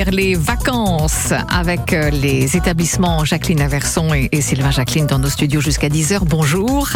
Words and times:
accueillir 0.00 0.10
les 0.10 0.34
vacances 0.34 1.32
avec 1.48 1.92
euh, 1.92 2.10
les 2.10 2.56
établissements 2.56 3.24
Jacqueline 3.24 3.60
Averson 3.60 4.14
et, 4.14 4.28
et 4.32 4.40
Sylvain 4.40 4.70
Jacqueline 4.70 5.06
dans 5.06 5.18
nos 5.18 5.28
studios 5.28 5.60
jusqu'à 5.60 5.88
10h. 5.88 6.20
Bonjour. 6.24 6.88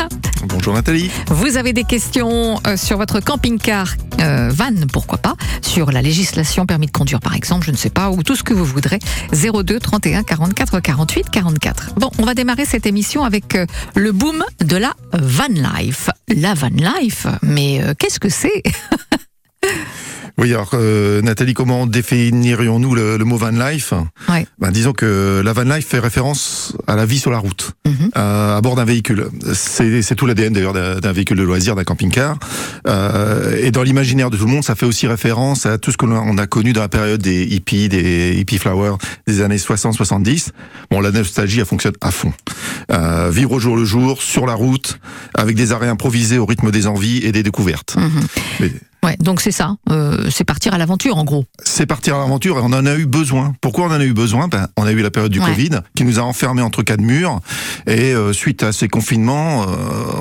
Bonjour 0.46 0.74
Nathalie. 0.74 1.10
Vous 1.28 1.56
avez 1.56 1.72
des 1.72 1.84
questions 1.84 2.60
euh, 2.66 2.76
sur 2.76 2.96
votre 2.96 3.20
camping-car 3.20 3.94
euh, 4.20 4.50
van, 4.52 4.72
pourquoi 4.92 5.18
pas, 5.18 5.34
sur 5.60 5.92
la 5.92 6.02
législation 6.02 6.66
permis 6.66 6.86
de 6.86 6.92
conduire 6.92 7.20
par 7.20 7.34
exemple, 7.34 7.66
je 7.66 7.72
ne 7.72 7.76
sais 7.76 7.90
pas, 7.90 8.10
ou 8.10 8.22
tout 8.22 8.36
ce 8.36 8.42
que 8.42 8.54
vous 8.54 8.64
voudrez. 8.64 8.98
02 9.32 9.78
31 9.80 10.22
44 10.22 10.80
48 10.80 11.30
44. 11.30 11.94
Bon, 11.96 12.10
on 12.18 12.24
va 12.24 12.34
démarrer 12.34 12.64
cette 12.64 12.86
émission 12.86 13.24
avec 13.24 13.58
le 13.94 14.12
boom 14.12 14.44
de 14.60 14.76
la 14.76 14.94
van 15.12 15.48
life. 15.48 16.08
La 16.28 16.54
van 16.54 16.68
life, 16.68 17.26
mais 17.42 17.82
euh, 17.82 17.94
qu'est-ce 17.98 18.20
que 18.20 18.30
c'est? 18.30 18.62
Oui, 20.36 20.52
alors 20.52 20.70
euh, 20.74 21.22
Nathalie, 21.22 21.54
comment 21.54 21.86
définirions-nous 21.86 22.94
le, 22.96 23.16
le 23.18 23.24
mot 23.24 23.36
van 23.36 23.50
life? 23.50 23.92
Ouais. 24.28 24.46
ben, 24.58 24.72
Disons 24.72 24.92
que 24.92 25.40
la 25.44 25.52
van 25.52 25.62
life 25.62 25.86
fait 25.86 26.00
référence 26.00 26.76
à 26.88 26.96
la 26.96 27.06
vie 27.06 27.20
sur 27.20 27.30
la 27.30 27.38
route, 27.38 27.70
Mhm. 27.86 28.10
euh, 28.16 28.56
à 28.56 28.60
bord 28.60 28.74
d'un 28.74 28.84
véhicule. 28.84 29.28
C'est 29.54 30.14
tout 30.16 30.26
l'ADN 30.26 30.52
d'ailleurs 30.52 30.72
d'un 30.72 31.12
véhicule 31.12 31.36
de 31.38 31.44
loisir, 31.44 31.76
d'un 31.76 31.84
camping-car. 31.84 32.36
Euh, 32.88 33.56
et 33.62 33.70
dans 33.70 33.84
l'imaginaire 33.84 34.28
de 34.30 34.36
tout 34.36 34.46
le 34.46 34.50
monde, 34.50 34.64
ça 34.64 34.74
fait 34.74 34.86
aussi 34.86 35.06
référence 35.06 35.66
à 35.66 35.78
tout 35.78 35.92
ce 35.92 35.96
qu'on 35.96 36.10
a, 36.10 36.18
on 36.18 36.36
a 36.36 36.46
connu 36.48 36.72
dans 36.72 36.80
la 36.80 36.88
période 36.88 37.22
des 37.22 37.44
hippies, 37.44 37.88
des 37.88 38.34
hippie 38.36 38.58
flowers 38.58 38.96
des 39.28 39.40
années 39.40 39.56
60-70. 39.58 40.48
Bon, 40.90 41.00
la 41.00 41.12
nostalgie, 41.12 41.60
elle 41.60 41.66
fonctionne 41.66 41.94
à 42.00 42.10
fond. 42.10 42.32
Euh, 42.90 43.30
vivre 43.30 43.52
au 43.52 43.60
jour 43.60 43.76
le 43.76 43.84
jour, 43.84 44.20
sur 44.20 44.46
la 44.46 44.54
route, 44.54 44.98
avec 45.34 45.54
des 45.54 45.70
arrêts 45.70 45.88
improvisés 45.88 46.38
au 46.38 46.46
rythme 46.46 46.72
des 46.72 46.88
envies 46.88 47.18
et 47.18 47.30
des 47.30 47.44
découvertes. 47.44 47.94
Mhm. 47.96 48.10
Mais- 48.60 48.72
Ouais, 49.04 49.16
donc 49.20 49.40
c'est 49.42 49.52
ça, 49.52 49.76
euh, 49.90 50.28
c'est 50.30 50.44
partir 50.44 50.72
à 50.74 50.78
l'aventure 50.78 51.16
en 51.18 51.24
gros. 51.24 51.44
c'est 51.62 51.86
partir 51.86 52.16
à 52.16 52.18
l'aventure 52.20 52.56
et 52.58 52.60
on 52.62 52.72
en 52.72 52.86
a 52.86 52.94
eu 52.96 53.06
besoin. 53.06 53.54
Pourquoi 53.60 53.84
on 53.84 53.88
en 53.90 54.00
a 54.00 54.04
eu 54.04 54.14
besoin? 54.14 54.48
Ben, 54.48 54.66
On 54.76 54.84
a 54.84 54.92
eu 54.92 55.02
la 55.02 55.10
période 55.10 55.30
du 55.30 55.40
Ouais. 55.40 55.46
Covid 55.50 55.70
qui 55.94 56.04
nous 56.04 56.18
a 56.18 56.22
enfermés 56.22 56.62
entre 56.62 56.82
quatre 56.82 57.00
murs 57.02 57.40
et 57.86 58.14
euh, 58.14 58.32
suite 58.32 58.62
à 58.62 58.72
ces 58.72 58.88
confinements, 58.88 59.62
euh, 59.62 59.66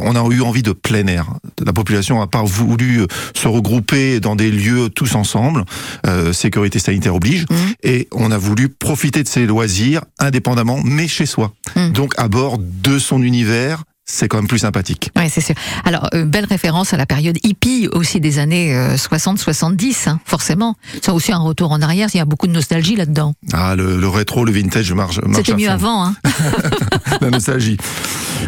on 0.02 0.16
a 0.16 0.30
eu 0.34 0.42
envie 0.42 0.64
de 0.64 0.73
plein 0.73 1.08
air. 1.08 1.28
La 1.66 1.72
population 1.73 2.20
n'a 2.20 2.28
pas 2.28 2.44
voulu 2.44 3.02
euh, 3.02 3.08
se 3.36 3.48
regrouper 3.48 4.20
dans 4.20 4.36
des 4.36 4.52
lieux 4.52 4.90
tous 4.90 5.16
ensemble, 5.16 5.64
euh, 6.08 6.34
sécurité 6.34 6.80
sanitaire 6.80 7.16
oblige, 7.16 7.45
Mhm. 7.50 7.58
et 7.84 8.08
on 8.12 8.31
a 8.31 8.38
voulu 8.38 8.68
profiter 8.70 9.23
de 9.23 9.28
ces 9.30 9.45
loisirs 9.45 10.02
indépendamment 10.20 10.80
mais 10.84 11.08
chez 11.08 11.25
soi. 11.25 11.53
Mhm. 11.75 11.92
Donc 11.94 12.14
à 12.18 12.28
bord 12.28 12.58
de 12.59 13.00
son 13.00 13.22
univers, 13.23 13.84
c'est 14.06 14.28
quand 14.28 14.38
même 14.38 14.48
plus 14.48 14.59
sympathique. 14.59 15.12
Ouais, 15.16 15.30
c'est 15.30 15.42
sûr. 15.42 15.56
Alors, 15.86 16.09
euh, 16.14 16.26
belle 16.26 16.46
référence 16.46 16.94
à 16.94 16.98
la 16.98 17.06
période 17.06 17.38
hippie 17.44 17.88
aussi 17.92 18.20
des 18.20 18.40
années 18.40 18.76
euh, 18.76 18.96
60-70, 18.96 20.09
hein, 20.09 20.20
forcément. 20.26 20.76
Ça 21.02 21.14
aussi 21.14 21.32
un 21.32 21.38
retour 21.38 21.72
en 21.72 21.82
arrière, 21.82 22.09
il 22.14 22.18
y 22.18 22.20
a 22.20 22.26
beaucoup 22.26 22.48
de 22.48 22.52
nostalgie 22.52 22.96
là-dedans. 22.96 23.34
Ah, 23.54 23.76
le, 23.76 23.98
le 23.98 24.08
rétro, 24.08 24.44
le 24.46 24.52
vintage 24.52 24.92
marche, 24.94 25.20
marche 25.22 25.38
C'était 25.38 25.56
mieux 25.56 25.68
fond. 25.68 25.74
avant. 25.74 26.06
Hein. 26.06 26.16
La 27.22 27.30
nostalgie. 27.30 27.78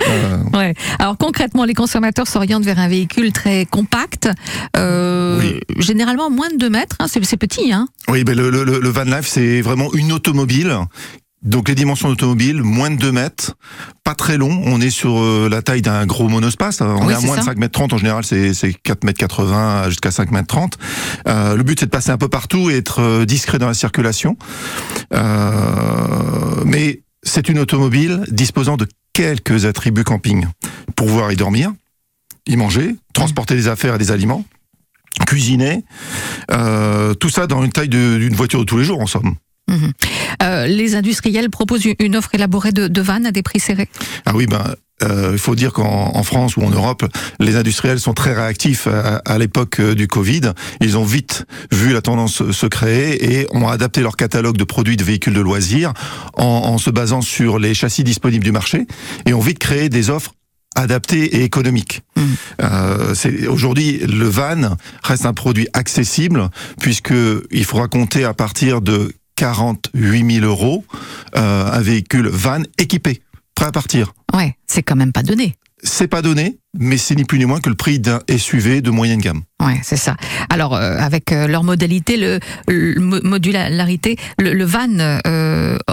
Euh, 0.07 0.37
Ouais. 0.53 0.73
Alors 0.99 1.17
concrètement, 1.17 1.63
les 1.65 1.73
consommateurs 1.73 2.27
s'orientent 2.27 2.65
vers 2.65 2.79
un 2.79 2.87
véhicule 2.87 3.31
très 3.31 3.65
compact, 3.65 4.29
euh, 4.77 5.39
Oui. 5.39 5.59
généralement 5.77 6.29
moins 6.29 6.49
de 6.49 6.57
2 6.57 6.69
mètres, 6.69 6.95
hein, 6.99 7.05
c'est 7.07 7.23
c'est 7.25 7.37
petit. 7.37 7.71
Hein. 7.71 7.87
Oui, 8.09 8.23
ben 8.23 8.35
le, 8.37 8.49
le, 8.49 8.63
le 8.63 8.89
van 8.89 9.03
life, 9.03 9.25
c'est 9.27 9.61
vraiment 9.61 9.91
une 9.93 10.11
automobile. 10.11 10.75
Donc 11.45 11.69
les 11.69 11.75
dimensions 11.75 12.09
d'automobile, 12.09 12.63
moins 12.63 12.89
de 12.89 12.95
2 12.97 13.11
mètres, 13.11 13.53
pas 14.03 14.15
très 14.15 14.35
long. 14.37 14.61
On 14.65 14.81
est 14.81 14.89
sur 14.89 15.19
euh, 15.19 15.47
la 15.49 15.61
taille 15.61 15.81
d'un 15.83 16.05
gros 16.05 16.27
monospace. 16.27 16.81
On 16.81 17.05
Oui, 17.05 17.13
est 17.13 17.15
à 17.15 17.19
moins 17.21 17.35
ça. 17.35 17.41
de 17.41 17.45
5 17.45 17.57
mètres 17.59 17.71
30. 17.73 17.93
En 17.93 17.97
général, 17.97 18.25
c'est 18.25 18.53
c'est 18.55 18.73
4 18.73 19.03
mètres 19.03 19.19
80 19.19 19.89
jusqu'à 19.89 20.09
5 20.11 20.31
mètres 20.31 20.47
30. 20.47 20.77
Euh, 21.27 21.55
le 21.55 21.63
but, 21.63 21.79
c'est 21.79 21.85
de 21.85 21.91
passer 21.91 22.09
un 22.09 22.17
peu 22.17 22.27
partout 22.29 22.69
et 22.71 22.77
être 22.77 22.99
euh, 23.01 23.25
discret 23.25 23.59
dans 23.59 23.67
la 23.67 23.73
circulation. 23.75 24.37
Euh, 25.13 26.63
mais 26.65 27.01
c'est 27.23 27.47
une 27.49 27.59
automobile 27.59 28.23
disposant 28.29 28.77
de 28.77 28.87
quelques 29.13 29.65
attributs 29.65 30.03
camping. 30.03 30.47
Pouvoir 30.95 31.31
y 31.31 31.35
dormir, 31.35 31.71
y 32.47 32.55
manger, 32.57 32.95
transporter 33.13 33.55
des 33.55 33.67
affaires 33.67 33.95
et 33.95 33.97
des 33.97 34.11
aliments, 34.11 34.43
cuisiner. 35.27 35.83
Euh, 36.51 37.13
tout 37.13 37.29
ça 37.29 37.47
dans 37.47 37.63
une 37.63 37.71
taille 37.71 37.89
d'une 37.89 38.35
voiture 38.35 38.59
de 38.59 38.65
tous 38.65 38.77
les 38.77 38.83
jours, 38.83 38.99
en 39.01 39.07
somme. 39.07 39.35
Mhm. 39.67 39.91
Euh, 40.43 40.67
les 40.67 40.95
industriels 40.95 41.49
proposent 41.49 41.87
une 41.99 42.15
offre 42.15 42.29
élaborée 42.33 42.71
de, 42.71 42.87
de 42.87 43.01
vannes 43.01 43.25
à 43.25 43.31
des 43.31 43.41
prix 43.43 43.59
serrés. 43.59 43.89
Ah 44.25 44.33
oui, 44.35 44.45
ben. 44.45 44.75
euh, 45.03 45.31
Il 45.33 45.39
faut 45.39 45.55
dire 45.55 45.73
qu'en 45.73 46.11
en 46.15 46.23
France 46.23 46.55
ou 46.57 46.61
en 46.63 46.69
Europe, 46.69 47.03
les 47.39 47.55
industriels 47.55 47.99
sont 47.99 48.13
très 48.13 48.33
réactifs 48.33 48.87
à, 48.87 49.17
à 49.25 49.37
l'époque 49.37 49.79
euh, 49.79 49.95
du 49.95 50.07
Covid. 50.07 50.51
Ils 50.81 50.97
ont 50.97 51.03
vite 51.03 51.45
vu 51.71 51.93
la 51.93 52.01
tendance 52.01 52.51
se- 52.51 52.65
créer 52.67 53.39
et 53.39 53.47
ont 53.51 53.67
adapté 53.67 54.01
leur 54.01 54.15
catalogue 54.17 54.57
de 54.57 54.63
produits 54.63 54.97
de 54.97 55.03
véhicules 55.03 55.33
de 55.33 55.41
loisirs 55.41 55.93
en, 56.35 56.43
en 56.45 56.77
se 56.77 56.89
basant 56.91 57.21
sur 57.21 57.57
les 57.59 57.73
châssis 57.73 58.03
disponibles 58.03 58.43
du 58.45 58.51
marché 58.51 58.85
et 59.25 59.33
ont 59.33 59.39
vite 59.41 59.59
créé 59.59 59.89
des 59.89 60.09
offres 60.09 60.33
adaptées 60.75 61.37
et 61.37 61.43
économiques. 61.43 62.01
Mhm. 62.17 62.35
Euh, 62.61 63.15
Aujourd'hui, 63.49 63.99
le 63.99 64.25
van 64.27 64.77
reste 65.03 65.25
un 65.25 65.33
produit 65.33 65.67
accessible 65.73 66.49
puisque 66.81 67.13
il 67.51 67.63
faudra 67.65 67.87
compter 67.87 68.25
à 68.25 68.33
partir 68.33 68.81
de 68.81 69.13
48 69.35 70.31
000 70.39 70.45
euros 70.45 70.83
euh, 71.35 71.69
un 71.71 71.81
véhicule 71.81 72.27
van 72.27 72.61
équipé, 72.77 73.21
prêt 73.55 73.65
à 73.67 73.71
partir. 73.71 74.13
Ouais, 74.33 74.55
c'est 74.67 74.83
quand 74.83 74.95
même 74.95 75.11
pas 75.11 75.23
donné. 75.23 75.55
C'est 75.83 76.07
pas 76.07 76.21
donné, 76.23 76.57
mais 76.79 76.97
c'est 76.97 77.13
ni 77.15 77.25
plus 77.25 77.37
ni 77.37 77.45
moins 77.45 77.59
que 77.59 77.69
le 77.69 77.75
prix 77.75 77.99
d'un 77.99 78.21
SUV 78.35 78.81
de 78.81 78.89
moyenne 78.89 79.19
gamme. 79.19 79.41
Ouais, 79.61 79.79
c'est 79.83 79.97
ça. 79.97 80.15
Alors, 80.49 80.73
euh, 80.73 80.97
avec 80.97 81.31
euh, 81.31 81.47
leur 81.47 81.63
modalité, 81.63 82.17
le, 82.17 82.39
le 82.67 82.99
mo- 82.99 83.21
modularité, 83.23 84.17
le, 84.39 84.53
le 84.53 84.65
van, 84.65 84.87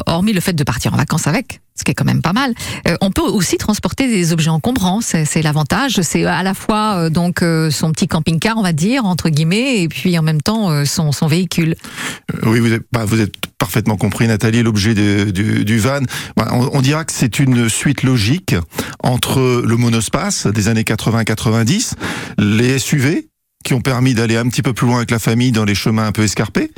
hormis 0.07 0.33
le 0.33 0.41
fait 0.41 0.55
de 0.55 0.65
partir 0.65 0.95
en 0.95 0.97
vacances 0.97 1.27
avec, 1.27 1.61
ce 1.83 1.85
qui 1.85 1.91
est 1.91 1.95
quand 1.95 2.05
même 2.05 2.23
pas 2.23 2.33
mal, 2.33 2.55
euh, 2.87 2.97
on 3.01 3.11
peut 3.11 3.23
aussi 3.23 3.59
transporter 3.59 4.07
des 4.07 4.33
objets 4.33 4.51
encombrants. 4.51 5.01
C'est 5.01 5.43
l'avantage. 5.43 6.01
C'est 6.03 6.25
à 6.25 6.45
la 6.45 6.55
fois 6.55 6.95
euh, 6.95 7.11
donc 7.11 7.43
euh, 7.43 7.71
son 7.71 7.91
petit 7.91 8.07
camping-car, 8.07 8.57
on 8.57 8.63
va 8.63 8.73
dire 8.73 9.05
entre 9.05 9.29
guillemets, 9.29 9.83
et 9.83 9.89
puis 9.89 10.17
en 10.17 10.23
même 10.23 10.41
temps 10.41 10.85
son, 10.85 11.11
son 11.13 11.27
véhicule. 11.27 11.75
Oui, 12.45 12.61
vous 12.61 12.73
êtes, 12.73 12.85
bah, 12.93 13.05
vous 13.05 13.21
êtes 13.21 13.35
parfaitement 13.59 13.97
compris, 13.97 14.29
Nathalie, 14.29 14.63
l'objet 14.63 14.95
du, 14.95 15.65
du 15.65 15.79
van. 15.79 16.01
Bah, 16.37 16.49
on, 16.53 16.71
on 16.73 16.83
dira 16.83 17.05
que 17.05 17.13
c'est 17.13 17.41
une 17.41 17.69
suite 17.69 18.05
logique 18.05 18.55
entre 19.03 19.63
le 19.67 19.77
monospace 19.77 20.47
des 20.47 20.69
années 20.69 20.83
80-90, 20.83 21.95
les 22.39 22.79
SUV 22.79 23.29
qui 23.65 23.75
ont 23.75 23.81
permis 23.81 24.15
d'aller 24.15 24.37
un 24.37 24.49
petit 24.49 24.63
peu 24.63 24.73
plus 24.73 24.87
loin 24.87 24.97
avec 24.99 25.11
la 25.11 25.21
famille 25.21 25.53
dans 25.53 25.65
les 25.65 25.75
chemins 25.77 26.07
un 26.07 26.13
peu 26.13 26.23
escarpés. 26.23 26.71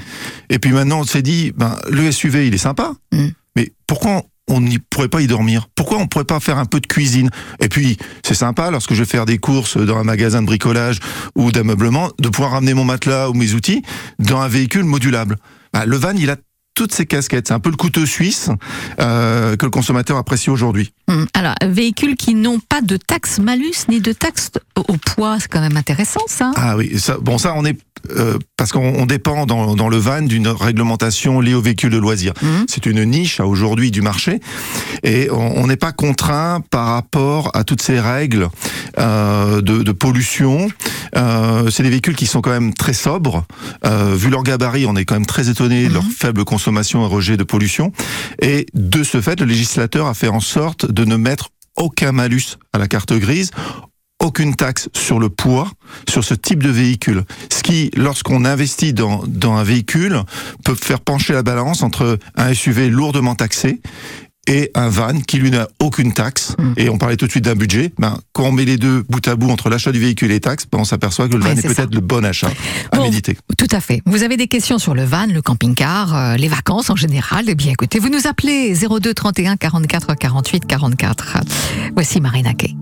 Et 0.50 0.58
puis 0.58 0.72
maintenant, 0.72 1.00
on 1.00 1.04
s'est 1.04 1.22
dit, 1.22 1.52
ben, 1.56 1.78
le 1.90 2.10
SUV, 2.12 2.46
il 2.46 2.54
est 2.54 2.58
sympa, 2.58 2.92
Mm. 3.12 3.28
mais 3.56 3.72
pourquoi 3.86 4.22
on 4.48 4.60
n'y 4.60 4.78
pourrait 4.78 5.08
pas 5.08 5.22
y 5.22 5.26
dormir 5.26 5.68
Pourquoi 5.74 5.98
on 5.98 6.06
pourrait 6.06 6.24
pas 6.24 6.40
faire 6.40 6.58
un 6.58 6.66
peu 6.66 6.80
de 6.80 6.86
cuisine? 6.86 7.30
Et 7.60 7.68
puis, 7.68 7.96
c'est 8.24 8.34
sympa, 8.34 8.70
lorsque 8.70 8.92
je 8.94 9.00
vais 9.00 9.08
faire 9.08 9.26
des 9.26 9.38
courses 9.38 9.76
dans 9.76 9.96
un 9.96 10.04
magasin 10.04 10.42
de 10.42 10.46
bricolage 10.46 10.98
ou 11.34 11.50
d'ameublement, 11.50 12.10
de 12.18 12.28
pouvoir 12.28 12.52
ramener 12.52 12.74
mon 12.74 12.84
matelas 12.84 13.30
ou 13.30 13.34
mes 13.34 13.54
outils 13.54 13.82
dans 14.18 14.40
un 14.40 14.48
véhicule 14.48 14.84
modulable. 14.84 15.36
Bah, 15.72 15.86
le 15.86 15.96
van, 15.96 16.12
il 16.16 16.30
a 16.30 16.36
toutes 16.74 16.92
ces 16.92 17.06
casquettes. 17.06 17.48
C'est 17.48 17.54
un 17.54 17.60
peu 17.60 17.70
le 17.70 17.76
couteau 17.76 18.04
suisse 18.04 18.50
euh, 19.00 19.56
que 19.56 19.64
le 19.64 19.70
consommateur 19.70 20.16
apprécie 20.16 20.50
aujourd'hui. 20.50 20.92
Hum, 21.08 21.26
Alors, 21.32 21.54
véhicules 21.64 22.16
qui 22.16 22.34
n'ont 22.34 22.58
pas 22.58 22.80
de 22.82 22.96
taxe 22.96 23.38
malus 23.38 23.86
ni 23.88 24.00
de 24.00 24.12
taxe 24.12 24.50
au, 24.76 24.80
au 24.88 24.96
poids, 24.96 25.38
c'est 25.40 25.48
quand 25.48 25.60
même 25.60 25.76
intéressant 25.76 26.20
ça. 26.26 26.50
Ah 26.56 26.76
oui, 26.76 26.98
ça, 26.98 27.16
bon 27.20 27.38
ça 27.38 27.54
on 27.56 27.64
est 27.64 27.78
euh, 28.10 28.38
parce 28.56 28.72
qu'on 28.72 28.94
on 28.96 29.06
dépend 29.06 29.46
dans, 29.46 29.74
dans 29.74 29.88
le 29.88 29.96
van 29.96 30.22
d'une 30.22 30.48
réglementation 30.48 31.40
liée 31.40 31.54
aux 31.54 31.62
véhicules 31.62 31.90
de 31.90 31.98
loisirs. 31.98 32.32
Mhm. 32.42 32.66
C'est 32.68 32.86
une 32.86 33.04
niche 33.04 33.40
à 33.40 33.46
aujourd'hui 33.46 33.90
du 33.90 34.02
marché 34.02 34.40
et 35.02 35.30
on 35.30 35.66
n'est 35.66 35.76
pas 35.76 35.92
contraint 35.92 36.60
par 36.70 36.86
rapport 36.86 37.50
à 37.54 37.64
toutes 37.64 37.82
ces 37.82 38.00
règles 38.00 38.48
euh, 38.98 39.60
de, 39.60 39.82
de 39.82 39.92
pollution. 39.92 40.68
Euh, 41.16 41.70
c'est 41.70 41.82
des 41.82 41.90
véhicules 41.90 42.16
qui 42.16 42.26
sont 42.26 42.40
quand 42.40 42.50
même 42.50 42.74
très 42.74 42.92
sobres. 42.94 43.44
Vu 43.84 44.30
leur 44.30 44.42
gabarit, 44.42 44.86
on 44.86 44.96
est 44.96 45.04
quand 45.04 45.14
même 45.14 45.26
très 45.26 45.48
étonné 45.48 45.88
de 45.88 45.94
leur 45.94 46.04
Mhm. 46.04 46.10
faible 46.10 46.44
consommation 46.44 47.04
et 47.04 47.08
rejet 47.08 47.36
de 47.36 47.44
pollution. 47.44 47.92
Et 48.40 48.66
de 48.74 49.02
ce 49.02 49.20
fait, 49.20 49.40
le 49.40 49.46
législateur 49.46 50.06
a 50.06 50.14
fait 50.14 50.28
en 50.28 50.40
sorte 50.40 50.90
de 50.90 51.04
ne 51.04 51.16
mettre 51.16 51.48
aucun 51.76 52.12
malus 52.12 52.56
à 52.72 52.78
la 52.78 52.86
carte 52.88 53.12
grise, 53.14 53.50
aucune 54.24 54.56
taxe 54.56 54.88
sur 54.94 55.20
le 55.20 55.28
poids, 55.28 55.70
sur 56.08 56.24
ce 56.24 56.34
type 56.34 56.62
de 56.62 56.70
véhicule. 56.70 57.24
Ce 57.52 57.62
qui, 57.62 57.90
lorsqu'on 57.94 58.44
investit 58.44 58.94
dans, 58.94 59.22
dans 59.26 59.52
un 59.54 59.64
véhicule, 59.64 60.18
peut 60.64 60.74
faire 60.74 61.00
pencher 61.00 61.34
la 61.34 61.42
balance 61.42 61.82
entre 61.82 62.18
un 62.36 62.54
SUV 62.54 62.88
lourdement 62.88 63.34
taxé 63.34 63.80
et 64.46 64.70
un 64.74 64.88
van 64.88 65.20
qui 65.20 65.38
lui 65.38 65.50
n'a 65.50 65.68
aucune 65.78 66.12
taxe. 66.12 66.54
Mm. 66.58 66.72
Et 66.78 66.88
on 66.88 66.96
parlait 66.98 67.16
tout 67.16 67.26
de 67.26 67.30
suite 67.30 67.44
d'un 67.44 67.54
budget. 67.54 67.92
Ben, 67.98 68.18
quand 68.32 68.44
on 68.44 68.52
met 68.52 68.64
les 68.64 68.78
deux 68.78 69.02
bout 69.08 69.26
à 69.28 69.36
bout 69.36 69.50
entre 69.50 69.68
l'achat 69.68 69.92
du 69.92 70.00
véhicule 70.00 70.30
et 70.30 70.34
les 70.34 70.40
taxes, 70.40 70.66
ben, 70.70 70.78
on 70.78 70.84
s'aperçoit 70.84 71.28
que 71.28 71.34
le 71.34 71.42
van 71.42 71.50
est 71.50 71.62
peut-être 71.62 71.94
le 71.94 72.00
bon 72.00 72.24
achat 72.24 72.50
à 72.92 72.96
Bon, 72.96 73.04
méditer. 73.04 73.36
Tout 73.58 73.68
à 73.70 73.80
fait. 73.80 74.00
Vous 74.06 74.22
avez 74.22 74.36
des 74.38 74.48
questions 74.48 74.78
sur 74.78 74.94
le 74.94 75.04
van, 75.04 75.26
le 75.26 75.42
camping-car, 75.42 76.16
euh, 76.16 76.36
les 76.36 76.48
vacances 76.48 76.88
en 76.88 76.96
général? 76.96 77.44
Eh 77.48 77.54
bien, 77.54 77.72
écoutez, 77.72 77.98
vous 77.98 78.08
nous 78.08 78.26
appelez 78.26 78.74
02 78.74 79.12
31 79.12 79.56
44 79.56 80.14
48 80.14 80.66
44. 80.66 81.38
Voici 81.94 82.20
Marina 82.20 82.54
Kay. 82.54 82.74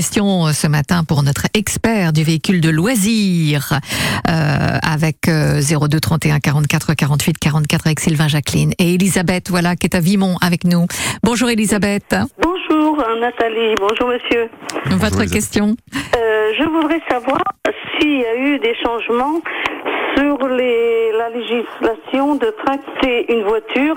Vos 0.00 0.02
questions 0.02 0.46
ce 0.54 0.66
matin 0.66 1.04
pour 1.06 1.22
notre 1.22 1.44
expert 1.52 2.14
du 2.14 2.22
véhicule 2.22 2.62
de 2.62 2.70
loisir 2.70 3.78
euh, 4.28 4.78
avec 4.82 5.26
02 5.26 6.00
31 6.00 6.40
44 6.40 6.94
48 6.94 7.38
44 7.38 7.86
avec 7.86 8.00
Sylvain 8.00 8.26
Jacqueline 8.26 8.72
et 8.78 8.94
Elisabeth, 8.94 9.50
voilà, 9.50 9.76
qui 9.76 9.88
est 9.88 9.94
à 9.94 10.00
Vimont 10.00 10.36
avec 10.40 10.64
nous. 10.64 10.86
Bonjour 11.22 11.50
Elisabeth. 11.50 12.16
Bonjour 12.40 12.96
Nathalie, 13.20 13.74
bonjour 13.78 14.08
monsieur. 14.08 14.48
Votre 14.86 15.24
question? 15.30 15.76
Euh, 15.94 16.52
Je 16.58 16.64
voudrais 16.64 17.02
savoir 17.10 17.42
s'il 17.98 18.20
y 18.20 18.24
a 18.24 18.36
eu 18.36 18.58
des 18.58 18.74
changements 18.82 19.42
sur 20.16 20.48
les, 20.48 21.12
la 21.12 21.28
législation 21.28 22.36
de 22.36 22.54
tracter 22.64 23.30
une 23.30 23.42
voiture 23.42 23.96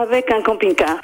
avec 0.00 0.30
un 0.32 0.42
camping-car, 0.42 0.96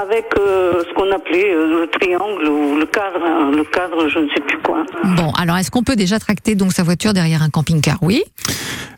avec 0.00 0.26
euh, 0.38 0.82
ce 0.88 0.94
qu'on 0.94 1.10
appelait 1.12 1.52
euh, 1.52 1.80
le 1.80 1.86
triangle 1.88 2.48
ou 2.48 2.76
le 2.76 2.86
cadre, 2.86 3.22
hein, 3.24 3.50
le 3.54 3.64
cadre, 3.64 4.08
je 4.08 4.18
ne 4.18 4.28
sais 4.30 4.40
plus 4.40 4.58
quoi. 4.58 4.84
Bon, 5.16 5.30
alors 5.32 5.56
est-ce 5.58 5.70
qu'on 5.70 5.82
peut 5.82 5.96
déjà 5.96 6.18
tracter 6.18 6.54
donc 6.54 6.72
sa 6.72 6.82
voiture 6.82 7.12
derrière 7.12 7.42
un 7.42 7.50
camping-car? 7.50 7.98
Oui. 8.02 8.22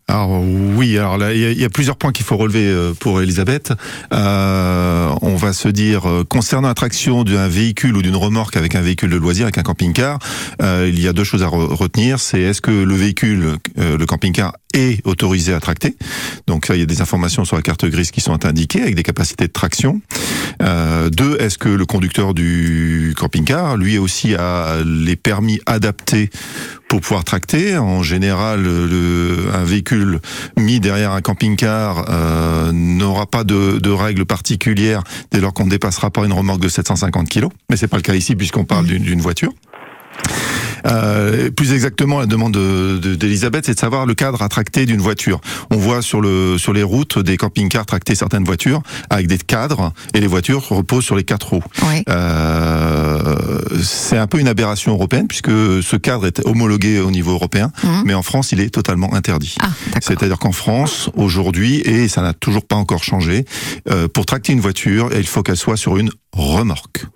Alors 0.06 0.42
oui, 0.42 0.98
alors 0.98 1.16
là, 1.16 1.32
il 1.32 1.58
y, 1.58 1.64
a 1.64 1.70
plusieurs 1.70 1.96
points 1.96 2.12
qu'il 2.12 2.26
faut 2.26 2.36
relever 2.36 2.66
euh, 2.66 2.92
pour 2.92 3.22
Elisabeth. 3.22 3.72
Euh, 4.12 5.10
on 5.22 5.34
va 5.34 5.54
se 5.54 5.68
dire, 5.68 6.08
euh, 6.08 6.24
concernant 6.24 6.68
l'attraction 6.68 7.24
d'un 7.24 7.48
véhicule 7.48 7.96
ou 7.96 8.02
d'une 8.02 8.16
remorque 8.16 8.56
avec 8.58 8.74
un 8.74 8.82
véhicule 8.82 9.10
de 9.10 9.16
loisir, 9.16 9.44
avec 9.44 9.56
un 9.56 9.62
camping-car, 9.62 10.18
euh, 10.60 10.90
il 10.92 11.00
y 11.00 11.08
a 11.08 11.14
deux 11.14 11.24
choses 11.24 11.42
à 11.42 11.48
retenir. 11.48 12.20
C'est 12.20 12.40
est-ce 12.40 12.60
que 12.60 12.70
le 12.70 12.94
véhicule, 12.94 13.56
le 13.76 14.04
camping-car, 14.04 14.52
est 14.74 15.00
autorisé 15.06 15.54
à 15.54 15.60
tracter? 15.60 15.96
Donc 16.46 16.66
il 16.68 16.78
y 16.78 16.82
a 16.82 16.86
des 16.86 17.00
informations 17.00 17.44
sur 17.46 17.56
la 17.56 17.62
carte 17.62 17.86
grise 17.86 18.10
qui 18.10 18.20
sont 18.20 18.44
indiquées 18.44 18.82
avec 18.82 18.94
des 18.94 19.02
capacités 19.02 19.46
de 19.46 19.52
traction. 19.52 20.02
Euh, 20.62 21.10
deux, 21.10 21.36
est-ce 21.40 21.58
que 21.58 21.68
le 21.68 21.86
conducteur 21.86 22.34
du 22.34 23.14
camping-car, 23.16 23.76
lui 23.76 23.98
aussi, 23.98 24.34
a 24.34 24.82
les 24.84 25.16
permis 25.16 25.60
adaptés 25.66 26.30
pour 26.94 27.00
pouvoir 27.00 27.24
tracter. 27.24 27.76
En 27.76 28.04
général, 28.04 28.62
le, 28.62 29.48
un 29.52 29.64
véhicule 29.64 30.20
mis 30.56 30.78
derrière 30.78 31.10
un 31.10 31.22
camping-car 31.22 32.04
euh, 32.08 32.70
n'aura 32.70 33.26
pas 33.26 33.42
de, 33.42 33.80
de, 33.80 33.90
règles 33.90 34.24
particulières 34.24 35.02
dès 35.32 35.40
lors 35.40 35.52
qu'on 35.52 35.64
ne 35.64 35.70
dépassera 35.70 36.12
pas 36.12 36.24
une 36.24 36.32
remorque 36.32 36.60
de 36.60 36.68
750 36.68 37.28
kg. 37.28 37.46
Mais 37.68 37.76
c'est 37.76 37.88
pas 37.88 37.96
le 37.96 38.02
cas 38.02 38.14
ici 38.14 38.36
puisqu'on 38.36 38.64
parle 38.64 38.86
d'une 38.86 39.20
voiture. 39.20 39.52
Euh, 40.86 41.50
plus 41.50 41.72
exactement, 41.72 42.18
la 42.20 42.26
demande 42.26 42.56
d'Elisabeth, 42.56 43.62
de, 43.62 43.66
c'est 43.66 43.74
de 43.74 43.78
savoir 43.78 44.06
le 44.06 44.14
cadre 44.14 44.42
à 44.42 44.48
tracter 44.48 44.86
d'une 44.86 45.00
voiture. 45.00 45.40
On 45.70 45.76
voit 45.76 46.02
sur 46.02 46.20
le 46.20 46.58
sur 46.58 46.72
les 46.72 46.82
routes 46.82 47.18
des 47.18 47.36
camping-cars 47.36 47.86
tracter 47.86 48.14
certaines 48.14 48.44
voitures 48.44 48.82
avec 49.10 49.26
des 49.26 49.38
cadres 49.38 49.92
et 50.14 50.20
les 50.20 50.26
voitures 50.26 50.66
reposent 50.68 51.04
sur 51.04 51.16
les 51.16 51.24
quatre 51.24 51.50
roues. 51.50 51.62
Euh, 52.08 53.58
c'est 53.82 54.18
un 54.18 54.26
peu 54.26 54.38
une 54.38 54.48
aberration 54.48 54.92
européenne 54.92 55.26
puisque 55.28 55.50
ce 55.50 55.96
cadre 55.96 56.26
est 56.26 56.44
homologué 56.46 57.00
au 57.00 57.10
niveau 57.10 57.32
européen, 57.32 57.70
mmh. 57.82 57.88
mais 58.04 58.14
en 58.14 58.22
France, 58.22 58.52
il 58.52 58.60
est 58.60 58.70
totalement 58.70 59.14
interdit. 59.14 59.54
Ah, 59.60 59.68
C'est-à-dire 60.00 60.38
qu'en 60.38 60.52
France, 60.52 61.10
aujourd'hui, 61.16 61.80
et 61.80 62.08
ça 62.08 62.22
n'a 62.22 62.32
toujours 62.32 62.64
pas 62.64 62.76
encore 62.76 63.04
changé, 63.04 63.44
euh, 63.90 64.08
pour 64.08 64.26
tracter 64.26 64.52
une 64.52 64.60
voiture, 64.60 65.10
il 65.14 65.26
faut 65.26 65.42
qu'elle 65.42 65.56
soit 65.56 65.76
sur 65.76 65.96
une 65.96 66.10
remorque 66.32 67.06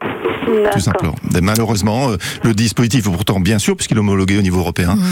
tout 0.73 0.81
simplement. 0.81 1.15
malheureusement, 1.43 2.11
euh, 2.11 2.17
le 2.43 2.55
dispositif 2.55 3.07
est 3.07 3.11
pourtant 3.11 3.41
bien 3.41 3.59
sûr, 3.59 3.77
puisqu'il 3.77 3.97
est 3.97 4.01
homologué 4.01 4.39
au 4.39 4.43
niveau 4.43 4.61
européen. 4.61 4.95
Mmh. 4.95 5.03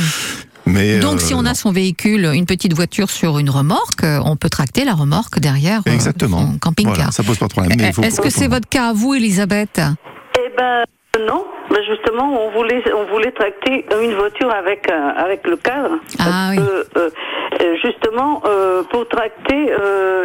Mais 0.67 0.99
Donc, 0.99 1.21
si 1.21 1.33
on 1.33 1.45
euh, 1.45 1.51
a 1.51 1.55
son 1.55 1.71
véhicule, 1.71 2.29
une 2.35 2.45
petite 2.47 2.75
voiture 2.75 3.09
sur 3.09 3.39
une 3.39 3.51
remorque, 3.51 4.03
euh, 4.03 4.19
on 4.25 4.37
peut 4.37 4.49
tracter 4.51 4.85
la 4.85 4.95
remorque 4.95 5.39
derrière 5.39 5.81
Exactement. 5.87 6.41
son 6.53 6.59
camping-car. 6.59 7.13
ça 7.13 7.23
pose 7.23 7.39
pas 7.39 7.47
de 7.47 7.53
problème. 7.53 7.81
Est-ce 7.81 8.21
que 8.21 8.31
c'est 8.31 8.49
votre 8.49 8.69
cas 8.69 8.89
à 8.89 8.93
vous, 8.93 9.15
Elisabeth? 9.15 9.81
Eh 10.39 10.57
ben 10.57 10.85
non. 11.27 11.45
Ben 11.71 11.81
justement, 11.89 12.47
on 12.47 12.51
voulait 12.53 12.83
on 12.95 13.13
voulait 13.13 13.33
tracter 13.33 13.87
une 14.03 14.15
voiture 14.15 14.51
avec 14.51 14.89
avec 14.91 15.47
le 15.47 15.57
cadre. 15.57 15.97
Ah 16.19 16.51
oui. 16.51 16.59
Justement, 17.87 18.43
pour 18.91 19.07
tracter, 19.09 19.71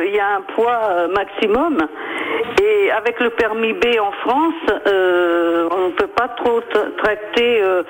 il 0.07 0.15
y 0.15 0.19
a 0.19 0.37
un 0.37 0.41
poids 0.53 1.07
maximum 1.15 1.87
et 2.61 2.91
avec 2.91 3.19
le 3.19 3.29
permis 3.31 3.73
B 3.73 3.85
en 3.99 4.11
France, 4.11 4.81
euh, 4.87 5.69
on 5.71 5.87
ne 5.87 5.91
peut 5.93 6.07
pas 6.07 6.27
trop 6.29 6.61
tracter, 6.97 7.61
euh, 7.61 7.83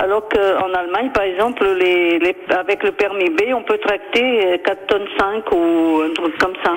alors 0.00 0.28
qu'en 0.28 0.72
Allemagne, 0.74 1.10
par 1.12 1.24
exemple, 1.24 1.64
les, 1.64 2.18
les, 2.18 2.36
avec 2.50 2.82
le 2.82 2.92
permis 2.92 3.30
B, 3.30 3.52
on 3.54 3.62
peut 3.62 3.78
tracter 3.78 4.60
4 4.64 4.86
tonnes 4.86 5.08
5 5.18 5.52
ou 5.52 6.02
un 6.04 6.14
truc 6.14 6.38
comme 6.38 6.54
ça. 6.64 6.72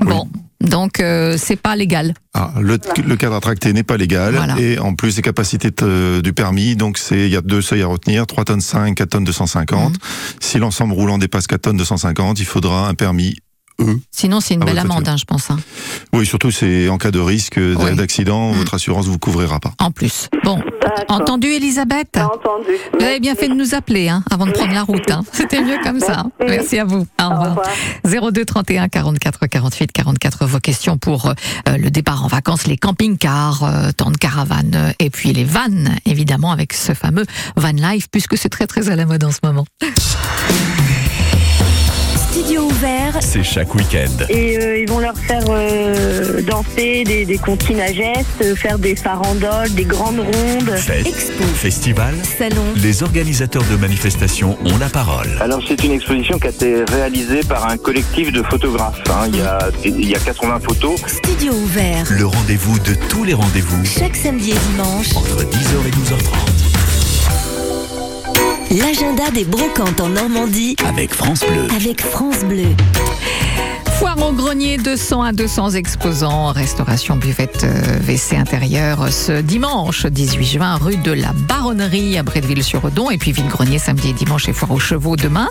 Bon. 0.00 0.22
Donc 0.60 1.00
euh, 1.00 1.36
c'est 1.38 1.56
pas 1.56 1.76
légal. 1.76 2.14
Ah, 2.34 2.52
le, 2.60 2.78
le, 3.06 3.16
cadre 3.16 3.36
à 3.36 3.40
tracter 3.40 3.72
n'est 3.72 3.82
pas 3.82 3.96
légal 3.96 4.54
et 4.58 4.78
en 4.78 4.94
plus 4.94 5.16
les 5.16 5.22
capacités 5.22 5.70
du 5.70 6.32
permis, 6.32 6.76
donc 6.76 6.98
c'est 6.98 7.26
il 7.26 7.30
y 7.30 7.36
a 7.36 7.40
deux 7.40 7.62
seuils 7.62 7.82
à 7.82 7.86
retenir, 7.86 8.26
3 8.26 8.44
tonnes 8.44 8.60
5, 8.60 8.94
4 8.94 9.08
tonnes 9.08 9.24
250. 9.24 9.92
Mhm. 9.92 9.98
Si 10.40 10.58
l'ensemble 10.58 10.94
roulant 10.94 11.18
dépasse 11.18 11.46
4 11.46 11.62
tonnes 11.62 11.76
250, 11.76 12.40
il 12.40 12.46
faudra 12.46 12.88
un 12.88 12.94
permis 12.94 13.36
Sinon, 14.10 14.40
c'est 14.40 14.54
une 14.54 14.64
belle 14.64 14.78
amende, 14.78 15.08
hein, 15.08 15.16
je 15.16 15.24
pense. 15.24 15.50
Hein. 15.50 15.58
Oui, 16.12 16.26
surtout, 16.26 16.50
c'est 16.50 16.88
en 16.88 16.98
cas 16.98 17.10
de 17.10 17.18
risque 17.18 17.58
d'accident, 17.58 18.52
mm. 18.52 18.56
votre 18.56 18.74
assurance 18.74 19.06
vous 19.06 19.18
couvrira 19.18 19.60
pas. 19.60 19.72
En 19.78 19.90
plus. 19.90 20.28
Bon, 20.44 20.60
entendu, 21.08 21.48
Elisabeth 21.48 22.16
Entendu. 22.16 22.70
Vous 22.98 23.04
avez 23.04 23.20
bien 23.20 23.34
fait 23.34 23.48
de 23.48 23.54
nous 23.54 23.74
appeler 23.74 24.08
hein, 24.08 24.22
avant 24.30 24.46
de 24.46 24.52
prendre 24.52 24.72
la 24.72 24.82
route. 24.82 25.10
Hein. 25.10 25.22
C'était 25.32 25.62
mieux 25.62 25.78
comme 25.82 26.00
ça. 26.00 26.24
Merci 26.40 26.78
à 26.78 26.84
vous. 26.84 27.06
Au 27.20 27.28
revoir. 27.28 27.62
02 28.32 28.44
31 28.44 28.88
44 28.88 29.46
48 29.46 29.92
44. 29.92 30.46
Vos 30.46 30.60
questions 30.60 30.98
pour 30.98 31.26
euh, 31.26 31.76
le 31.76 31.90
départ 31.90 32.24
en 32.24 32.28
vacances, 32.28 32.66
les 32.66 32.76
camping-cars, 32.76 33.64
euh, 33.64 33.90
temps 33.92 34.10
de 34.10 34.16
caravane 34.16 34.72
euh, 34.74 34.92
et 34.98 35.10
puis 35.10 35.32
les 35.32 35.44
vannes, 35.44 35.96
évidemment, 36.04 36.52
avec 36.52 36.72
ce 36.72 36.94
fameux 36.94 37.24
van 37.56 37.72
life, 37.72 38.08
puisque 38.10 38.36
c'est 38.36 38.48
très 38.48 38.66
très 38.66 38.88
à 38.88 38.96
la 38.96 39.06
mode 39.06 39.24
en 39.24 39.32
ce 39.32 39.38
moment. 39.42 39.66
Studio 42.36 42.64
ouvert. 42.64 43.16
C'est 43.20 43.42
chaque 43.42 43.74
week-end. 43.74 44.26
Et 44.28 44.58
euh, 44.58 44.78
ils 44.78 44.86
vont 44.90 44.98
leur 44.98 45.16
faire 45.16 45.42
euh, 45.48 46.42
danser 46.42 47.02
des, 47.02 47.24
des 47.24 47.38
comptines 47.38 47.80
à 47.80 47.90
gestes, 47.90 48.54
faire 48.56 48.78
des 48.78 48.94
farandoles, 48.94 49.72
des 49.72 49.84
grandes 49.86 50.20
rondes. 50.20 50.76
Fête, 50.76 51.06
Expo, 51.06 51.44
festival, 51.54 52.14
salon. 52.38 52.62
Les 52.76 53.02
organisateurs 53.02 53.64
de 53.70 53.76
manifestations 53.76 54.58
ont 54.66 54.76
la 54.76 54.90
parole. 54.90 55.30
Alors 55.40 55.62
c'est 55.66 55.82
une 55.82 55.92
exposition 55.92 56.38
qui 56.38 56.48
a 56.48 56.50
été 56.50 56.84
réalisée 56.84 57.40
par 57.40 57.70
un 57.70 57.78
collectif 57.78 58.30
de 58.32 58.42
photographes. 58.42 59.00
Hein. 59.08 59.30
Il, 59.32 59.38
y 59.38 59.40
a, 59.40 59.58
il 59.86 60.06
y 60.06 60.14
a 60.14 60.18
80 60.18 60.60
photos. 60.60 61.00
Studio 61.06 61.54
ouvert. 61.54 62.04
Le 62.10 62.26
rendez-vous 62.26 62.78
de 62.80 62.92
tous 63.08 63.24
les 63.24 63.32
rendez-vous. 63.32 63.82
Chaque 63.86 64.14
samedi 64.14 64.50
et 64.50 64.72
dimanche. 64.72 65.16
Entre 65.16 65.42
10h 65.42 65.86
et 65.86 65.90
12h30. 65.90 66.65
L'agenda 68.70 69.30
des 69.32 69.44
brocantes 69.44 70.00
en 70.00 70.08
Normandie 70.08 70.74
avec 70.86 71.14
France 71.14 71.40
Bleu. 71.40 71.68
Avec 71.74 72.00
France 72.00 72.40
Bleu. 72.40 72.66
Foire 73.98 74.18
au 74.28 74.32
grenier, 74.32 74.76
200 74.76 75.22
à 75.22 75.32
200 75.32 75.70
exposants, 75.70 76.50
restauration 76.52 77.16
buvette 77.16 77.64
euh, 77.64 77.98
WC 78.00 78.36
intérieur 78.36 79.10
ce 79.12 79.40
dimanche 79.40 80.06
18 80.06 80.44
juin, 80.44 80.76
rue 80.76 80.96
de 80.96 81.12
la 81.12 81.32
Baronnerie 81.32 82.18
à 82.18 82.24
Bretteville-sur-Odon 82.24 83.10
et 83.10 83.18
puis 83.18 83.32
vide-grenier 83.32 83.78
samedi 83.78 84.10
et 84.10 84.12
dimanche 84.12 84.48
et 84.48 84.52
foire 84.52 84.72
aux 84.72 84.80
chevaux 84.80 85.16
demain. 85.16 85.48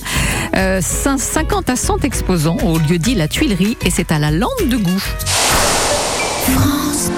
50 0.53 1.69
euh, 1.69 1.73
à 1.73 1.75
100 1.75 2.03
exposants 2.03 2.57
au 2.63 2.77
lieu 2.77 2.97
dit 2.97 3.15
la 3.15 3.29
Tuilerie 3.29 3.77
et 3.85 3.89
c'est 3.89 4.11
à 4.11 4.19
la 4.19 4.31
lampe 4.31 4.67
de 4.67 4.77
goût. 4.77 5.03
France 6.51 7.11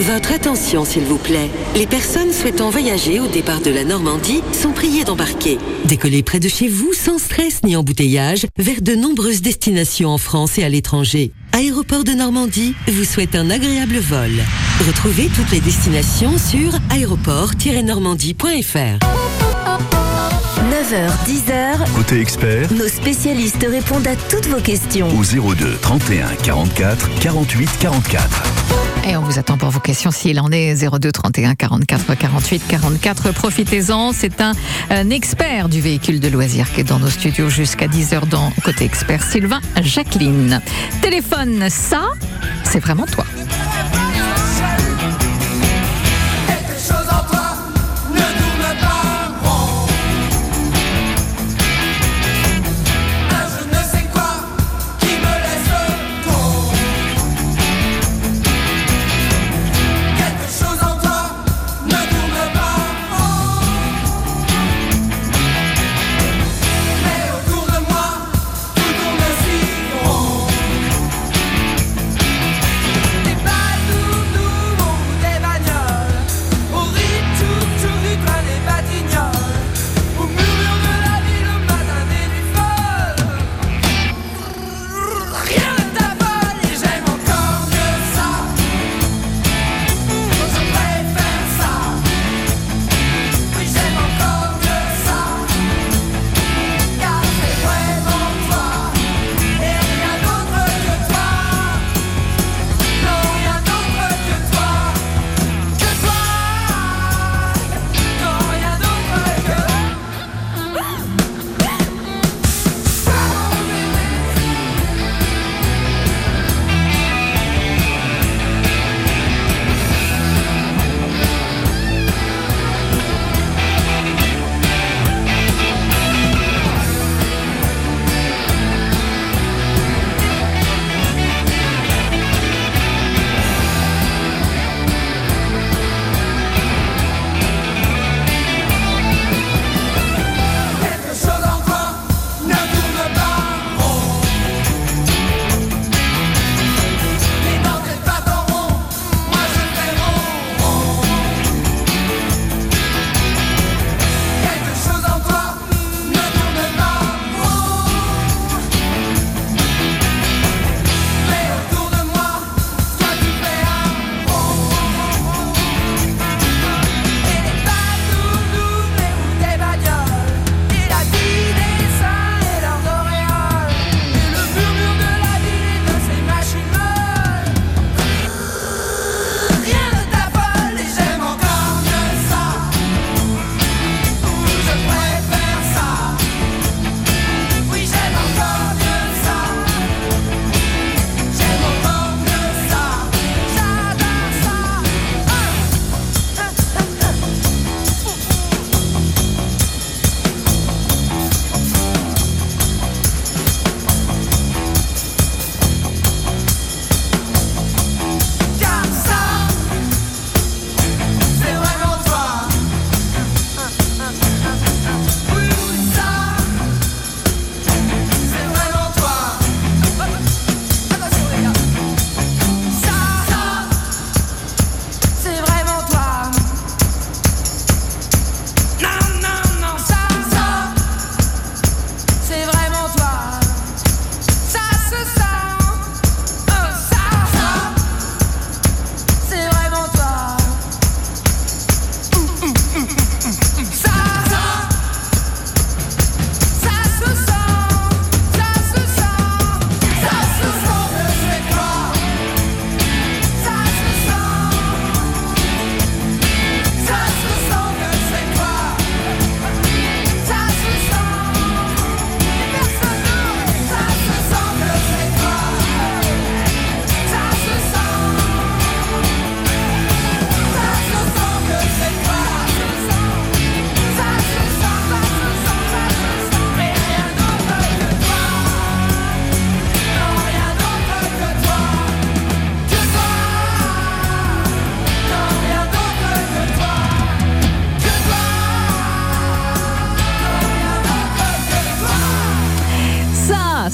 votre 0.00 0.32
attention, 0.32 0.84
s'il 0.84 1.04
vous 1.04 1.18
plaît. 1.18 1.48
Les 1.74 1.86
personnes 1.86 2.32
souhaitant 2.32 2.70
voyager 2.70 3.20
au 3.20 3.26
départ 3.26 3.60
de 3.60 3.70
la 3.70 3.84
Normandie 3.84 4.40
sont 4.52 4.72
priées 4.72 5.04
d'embarquer. 5.04 5.58
Décollez 5.84 6.22
près 6.22 6.40
de 6.40 6.48
chez 6.48 6.68
vous 6.68 6.92
sans 6.92 7.18
stress 7.18 7.62
ni 7.64 7.76
embouteillage 7.76 8.46
vers 8.58 8.82
de 8.82 8.94
nombreuses 8.94 9.42
destinations 9.42 10.10
en 10.10 10.18
France 10.18 10.58
et 10.58 10.64
à 10.64 10.68
l'étranger. 10.68 11.32
Aéroport 11.52 12.04
de 12.04 12.12
Normandie 12.12 12.74
vous 12.86 13.04
souhaite 13.04 13.34
un 13.34 13.50
agréable 13.50 13.98
vol. 13.98 14.30
Retrouvez 14.86 15.28
toutes 15.34 15.50
les 15.50 15.60
destinations 15.60 16.36
sur 16.38 16.72
aéroport-normandie.fr. 16.90 18.98
9h, 20.68 21.10
10h. 21.26 21.92
Côté 21.94 22.20
expert, 22.20 22.70
nos 22.72 22.88
spécialistes 22.88 23.66
répondent 23.68 24.06
à 24.06 24.16
toutes 24.16 24.46
vos 24.46 24.60
questions. 24.60 25.08
Au 25.18 25.24
02 25.24 25.78
31 25.80 26.28
44 26.44 27.08
48 27.20 27.70
44. 27.80 28.87
Et 29.06 29.16
on 29.16 29.22
vous 29.22 29.38
attend 29.38 29.56
pour 29.58 29.70
vos 29.70 29.80
questions 29.80 30.10
s'il 30.10 30.40
en 30.40 30.50
est 30.50 30.74
02 30.74 31.12
31 31.12 31.54
44 31.54 32.14
48 32.14 32.62
44. 32.68 33.32
Profitez-en. 33.32 34.12
C'est 34.12 34.40
un, 34.40 34.54
expert 35.10 35.68
du 35.68 35.80
véhicule 35.80 36.20
de 36.20 36.28
loisirs 36.28 36.72
qui 36.72 36.80
est 36.80 36.84
dans 36.84 36.98
nos 36.98 37.10
studios 37.10 37.48
jusqu'à 37.48 37.86
10h 37.86 38.28
dans 38.28 38.52
Côté 38.64 38.84
Expert, 38.84 39.22
Sylvain 39.22 39.60
Jacqueline. 39.82 40.60
Téléphone, 41.00 41.68
ça, 41.70 42.02
c'est 42.64 42.80
vraiment 42.80 43.06
toi. 43.06 43.24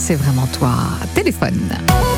C'est 0.06 0.16
vraiment 0.16 0.46
toi. 0.48 0.74
Téléphone. 1.14 2.13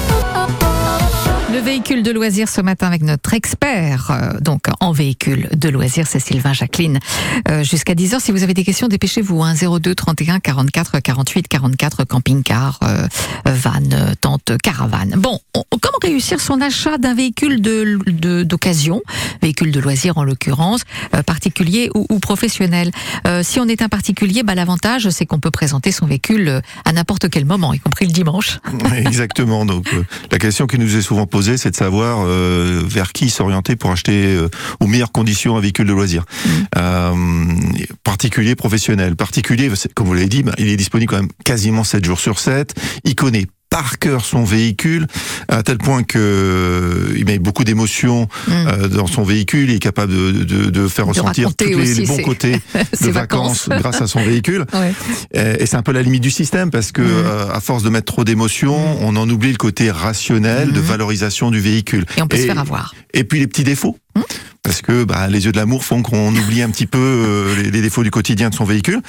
Le 1.56 1.62
véhicule 1.62 2.02
de 2.02 2.10
loisirs 2.10 2.50
ce 2.50 2.60
matin 2.60 2.86
avec 2.86 3.00
notre 3.00 3.32
expert, 3.32 4.10
euh, 4.10 4.38
donc 4.40 4.64
en 4.80 4.92
véhicule 4.92 5.48
de 5.56 5.70
loisirs, 5.70 6.06
c'est 6.06 6.20
Sylvain 6.20 6.52
Jacqueline. 6.52 6.98
Euh, 7.48 7.64
Jusqu'à 7.64 7.94
10h, 7.94 8.20
si 8.20 8.30
vous 8.30 8.42
avez 8.42 8.52
des 8.52 8.62
questions, 8.62 8.88
dépêchez-vous. 8.88 9.42
Hein, 9.42 9.54
02 9.54 9.94
31 9.94 10.38
44 10.38 11.00
48 11.00 11.48
44, 11.48 12.04
camping-car, 12.04 12.78
euh, 12.82 13.06
van, 13.46 13.80
euh, 13.94 14.12
tente, 14.20 14.52
caravane. 14.62 15.14
Bon, 15.16 15.40
on- 15.54 15.62
comment 15.80 15.96
réussir 16.02 16.40
son 16.40 16.60
achat 16.60 16.98
d'un 16.98 17.14
véhicule 17.14 17.62
de- 17.62 18.00
de- 18.06 18.42
d'occasion, 18.42 19.00
véhicule 19.40 19.70
de 19.72 19.80
loisirs 19.80 20.18
en 20.18 20.24
l'occurrence, 20.24 20.82
particulier 21.24 21.90
ou, 21.94 22.18
professionnel? 22.18 22.90
Si 23.42 23.60
on 23.60 23.66
est 23.66 23.80
un 23.80 23.88
particulier, 23.88 24.42
bah, 24.42 24.54
l'avantage, 24.54 25.08
c'est 25.08 25.24
qu'on 25.24 25.38
peut 25.40 25.50
présenter 25.50 25.90
son 25.90 26.04
véhicule 26.06 26.60
à 26.84 26.92
n'importe 26.92 27.30
quel 27.30 27.46
moment, 27.46 27.72
y 27.72 27.78
compris 27.80 28.04
le 28.04 28.12
dimanche. 28.12 28.58
Exactement. 28.94 29.64
Donc, 29.64 29.86
la 30.30 30.38
question 30.38 30.66
qui 30.66 30.78
nous 30.78 30.96
est 30.96 31.02
souvent 31.02 31.26
posée, 31.26 31.45
c'est 31.56 31.70
de 31.70 31.76
savoir 31.76 32.24
euh, 32.26 32.82
vers 32.84 33.12
qui 33.12 33.30
s'orienter 33.30 33.76
pour 33.76 33.90
acheter 33.92 34.34
euh, 34.34 34.48
aux 34.80 34.88
meilleures 34.88 35.12
conditions 35.12 35.56
un 35.56 35.60
véhicule 35.60 35.86
de 35.86 35.92
loisir. 35.92 36.24
Euh, 36.76 37.14
particulier, 38.02 38.56
professionnel. 38.56 39.14
Particulier, 39.14 39.70
comme 39.94 40.08
vous 40.08 40.14
l'avez 40.14 40.26
dit, 40.26 40.42
bah, 40.42 40.52
il 40.58 40.68
est 40.68 40.76
disponible 40.76 41.10
quand 41.10 41.20
même 41.20 41.30
quasiment 41.44 41.84
7 41.84 42.04
jours 42.04 42.18
sur 42.18 42.40
7. 42.40 42.74
Il 43.04 43.14
connaît 43.14 43.46
par 43.70 43.98
cœur 43.98 44.24
son 44.24 44.44
véhicule 44.44 45.06
à 45.48 45.62
tel 45.62 45.78
point 45.78 46.02
que 46.02 46.18
euh, 46.18 47.14
il 47.16 47.24
met 47.24 47.38
beaucoup 47.38 47.64
d'émotions 47.64 48.28
euh, 48.48 48.88
dans 48.88 49.06
son 49.06 49.22
véhicule. 49.22 49.70
Il 49.70 49.76
est 49.76 49.80
capable 49.80 50.12
de, 50.12 50.44
de, 50.44 50.70
de 50.70 50.88
faire 50.88 51.04
De 51.06 51.10
ressentir 51.10 51.54
tous 51.54 51.66
les, 51.66 52.06
bons 52.06 52.18
côtés 52.18 52.60
de 53.00 53.10
vacances. 53.10 53.68
grâce 53.68 54.00
à 54.00 54.06
son 54.06 54.22
véhicule. 54.22 54.64
Ouais. 54.76 54.92
Et 55.58 55.64
c'est 55.64 55.76
un 55.76 55.82
peu 55.82 55.92
la 55.92 56.02
limite 56.02 56.22
du 56.22 56.30
système 56.30 56.70
parce 56.70 56.92
que 56.92 57.00
euh, 57.00 57.50
à 57.50 57.60
force 57.60 57.82
de 57.82 57.88
mettre 57.88 58.12
trop 58.12 58.24
d'émotions, 58.24 58.98
on 59.00 59.16
en 59.16 59.28
oublie 59.28 59.50
le 59.50 59.56
côté 59.56 59.90
rationnel 59.90 60.72
de 60.72 60.80
valorisation 60.80 61.50
du 61.50 61.60
véhicule. 61.60 62.04
Et 62.16 62.22
on 62.22 62.28
peut 62.28 62.36
se 62.36 62.42
faire 62.46 62.58
avoir. 62.58 62.94
Et 63.14 63.24
puis 63.24 63.38
les 63.38 63.46
petits 63.46 63.64
défauts. 63.64 63.96
Parce 64.66 64.82
que 64.82 65.04
bah, 65.04 65.28
les 65.28 65.44
yeux 65.44 65.52
de 65.52 65.56
l'amour 65.56 65.84
font 65.84 66.02
qu'on 66.02 66.34
oublie 66.34 66.60
un 66.62 66.70
petit 66.70 66.86
peu 66.86 66.98
euh, 66.98 67.54
les, 67.62 67.70
les 67.70 67.80
défauts 67.82 68.02
du 68.02 68.10
quotidien 68.10 68.50
de 68.50 68.54
son 68.54 68.64
véhicule. 68.64 69.00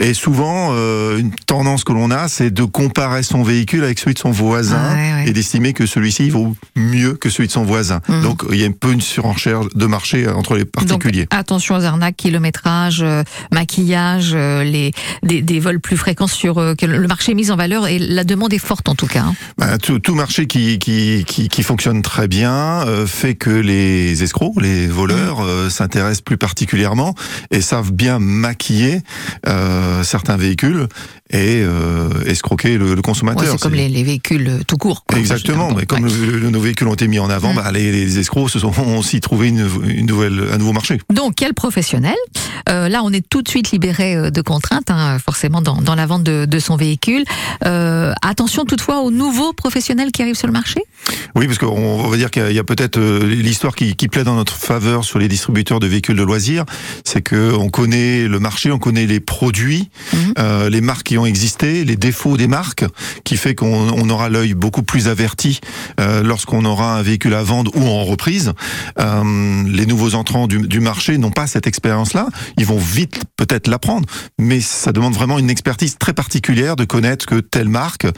Et 0.00 0.14
souvent, 0.14 0.70
euh, 0.72 1.18
une 1.18 1.30
tendance 1.30 1.84
que 1.84 1.92
l'on 1.92 2.10
a, 2.10 2.26
c'est 2.26 2.50
de 2.50 2.64
comparer 2.64 3.22
son 3.22 3.44
véhicule 3.44 3.84
avec 3.84 4.00
celui 4.00 4.14
de 4.14 4.18
son 4.18 4.32
voisin 4.32 4.76
Ah 4.80 4.94
ouais, 4.94 5.12
ouais. 5.22 5.28
et 5.28 5.32
d'estimer 5.32 5.72
que 5.74 5.86
celui-ci 5.86 6.28
vaut 6.30 6.56
mieux 6.74 7.14
que 7.14 7.30
celui 7.30 7.46
de 7.46 7.52
son 7.52 7.62
voisin. 7.62 8.00
Donc 8.22 8.42
il 8.50 8.58
y 8.58 8.64
a 8.64 8.66
un 8.66 8.72
peu 8.72 8.92
une 8.92 9.00
surenchère 9.00 9.60
de 9.74 9.86
marché 9.86 10.26
entre 10.28 10.56
les 10.56 10.64
particuliers. 10.64 11.26
Donc, 11.26 11.38
attention 11.38 11.76
aux 11.76 11.84
arnaques, 11.84 12.16
kilométrage, 12.16 13.00
euh, 13.02 13.22
maquillage, 13.52 14.32
euh, 14.34 14.64
les, 14.64 14.92
des, 15.22 15.40
des 15.42 15.60
vols 15.60 15.80
plus 15.80 15.96
fréquents 15.96 16.26
sur 16.26 16.58
euh, 16.58 16.74
que 16.74 16.84
le 16.86 17.06
marché 17.06 17.32
est 17.32 17.34
mis 17.36 17.50
en 17.52 17.56
valeur 17.56 17.86
et 17.86 17.98
la 17.98 18.24
demande 18.24 18.52
est 18.52 18.58
forte 18.58 18.88
en 18.88 18.94
tout 18.96 19.06
cas. 19.06 19.20
hein. 19.22 19.34
Bah, 19.56 19.78
tout, 19.78 19.98
tout 20.00 20.14
marché 20.14 20.46
qui, 20.46 20.78
qui, 20.78 21.24
qui, 21.26 21.48
qui 21.48 21.62
fonctionne 21.62 22.02
très 22.02 22.26
bien 22.28 22.52
euh, 22.86 23.06
fait 23.06 23.34
que 23.36 23.50
les 23.50 24.22
escrocs, 24.22 24.60
les 24.60 24.86
voleurs, 24.96 25.40
euh, 25.42 25.70
s'intéressent 25.70 26.22
plus 26.22 26.36
particulièrement 26.38 27.14
et 27.52 27.60
savent 27.60 27.92
bien 27.92 28.18
maquiller 28.18 29.02
euh, 29.46 30.02
certains 30.02 30.36
véhicules 30.36 30.88
et 31.30 31.62
euh, 31.62 32.08
escroquer 32.26 32.78
le, 32.78 32.94
le 32.94 33.02
consommateur. 33.02 33.42
Ouais, 33.44 33.50
c'est 33.52 33.60
comme 33.60 33.74
les, 33.74 33.88
les 33.88 34.02
véhicules 34.04 34.62
tout 34.66 34.76
court. 34.76 35.04
quoi. 35.04 35.18
Exactement, 35.18 35.72
mais 35.74 35.84
comme 35.86 36.04
ouais. 36.04 36.10
le- 36.10 36.38
le- 36.38 36.50
nos 36.50 36.60
véhicules 36.60 36.88
ont 36.88 36.94
été 36.94 37.06
mis 37.08 37.18
en 37.18 37.30
avant, 37.30 37.52
bah, 37.54 37.70
les, 37.72 37.92
les 37.92 38.18
escrocs 38.18 38.50
se 38.50 38.58
sont 38.58 38.72
ont 38.78 38.98
aussi 38.98 39.20
trouvé 39.20 39.48
une, 39.48 39.68
une 39.86 40.06
nouvelle, 40.06 40.40
un 40.52 40.58
nouveau 40.58 40.72
marché. 40.72 40.98
Donc, 41.12 41.34
quel 41.36 41.52
professionnel? 41.54 42.16
Là, 42.68 43.02
on 43.04 43.12
est 43.12 43.24
tout 43.28 43.42
de 43.42 43.48
suite 43.48 43.70
libéré 43.70 44.30
de 44.30 44.40
contraintes, 44.42 44.90
hein, 44.90 45.18
forcément, 45.18 45.60
dans, 45.60 45.80
dans 45.82 45.94
la 45.94 46.06
vente 46.06 46.24
de, 46.24 46.46
de 46.46 46.58
son 46.58 46.76
véhicule. 46.76 47.24
Attention 48.22 48.64
toutefois 48.64 49.00
aux 49.00 49.10
nouveaux 49.10 49.52
professionnels 49.52 50.10
qui 50.12 50.22
arrivent 50.22 50.36
sur 50.36 50.46
le 50.48 50.52
marché? 50.52 50.80
Oui, 51.34 51.46
parce 51.46 51.58
qu'on 51.58 51.66
on 51.76 52.08
va 52.08 52.16
dire 52.16 52.30
qu'il 52.30 52.52
y 52.52 52.58
a- 52.58 52.64
peut-être 52.64 52.98
l'histoire 52.98 53.74
qui, 53.76 53.94
qui 53.94 54.08
plaît 54.08 54.24
dans 54.24 54.34
notre 54.34 54.54
faveur 54.56 54.85
sur 55.02 55.18
les 55.18 55.28
distributeurs 55.28 55.80
de 55.80 55.86
véhicules 55.86 56.16
de 56.16 56.22
loisirs, 56.22 56.64
c'est 57.04 57.22
que 57.22 57.52
on 57.54 57.68
connaît 57.68 58.26
le 58.28 58.38
marché, 58.40 58.70
on 58.72 58.78
connaît 58.78 59.06
les 59.06 59.20
produits, 59.20 59.88
Mhm. 60.12 60.32
euh, 60.38 60.70
les 60.70 60.80
marques 60.80 61.06
qui 61.06 61.18
ont 61.18 61.26
existé, 61.26 61.84
les 61.84 61.96
défauts 61.96 62.36
des 62.36 62.46
marques, 62.46 62.84
qui 63.24 63.36
fait 63.36 63.54
qu'on 63.54 63.66
on 63.92 64.08
aura 64.10 64.28
l'œil 64.28 64.54
beaucoup 64.54 64.82
plus 64.82 65.08
averti 65.08 65.60
euh, 66.00 66.22
lorsqu'on 66.22 66.64
aura 66.64 66.96
un 66.96 67.02
véhicule 67.02 67.34
à 67.34 67.42
vendre 67.42 67.70
ou 67.74 67.86
en 67.86 68.04
reprise. 68.04 68.52
Euh, 68.98 69.62
les 69.66 69.86
nouveaux 69.86 70.14
entrants 70.14 70.46
du, 70.46 70.58
du 70.66 70.80
marché 70.80 71.18
n'ont 71.18 71.30
pas 71.30 71.46
cette 71.46 71.66
expérience-là. 71.66 72.28
Ils 72.58 72.66
vont 72.66 72.78
vite 72.78 73.22
peut-être 73.36 73.66
l'apprendre, 73.68 74.06
mais 74.38 74.60
ça 74.60 74.92
demande 74.92 75.14
vraiment 75.14 75.38
une 75.38 75.50
expertise 75.50 75.96
très 75.98 76.12
particulière 76.12 76.76
de 76.76 76.84
connaître 76.84 77.26
que 77.26 77.36
telle 77.40 77.68
marque, 77.68 78.04
euh, 78.06 78.10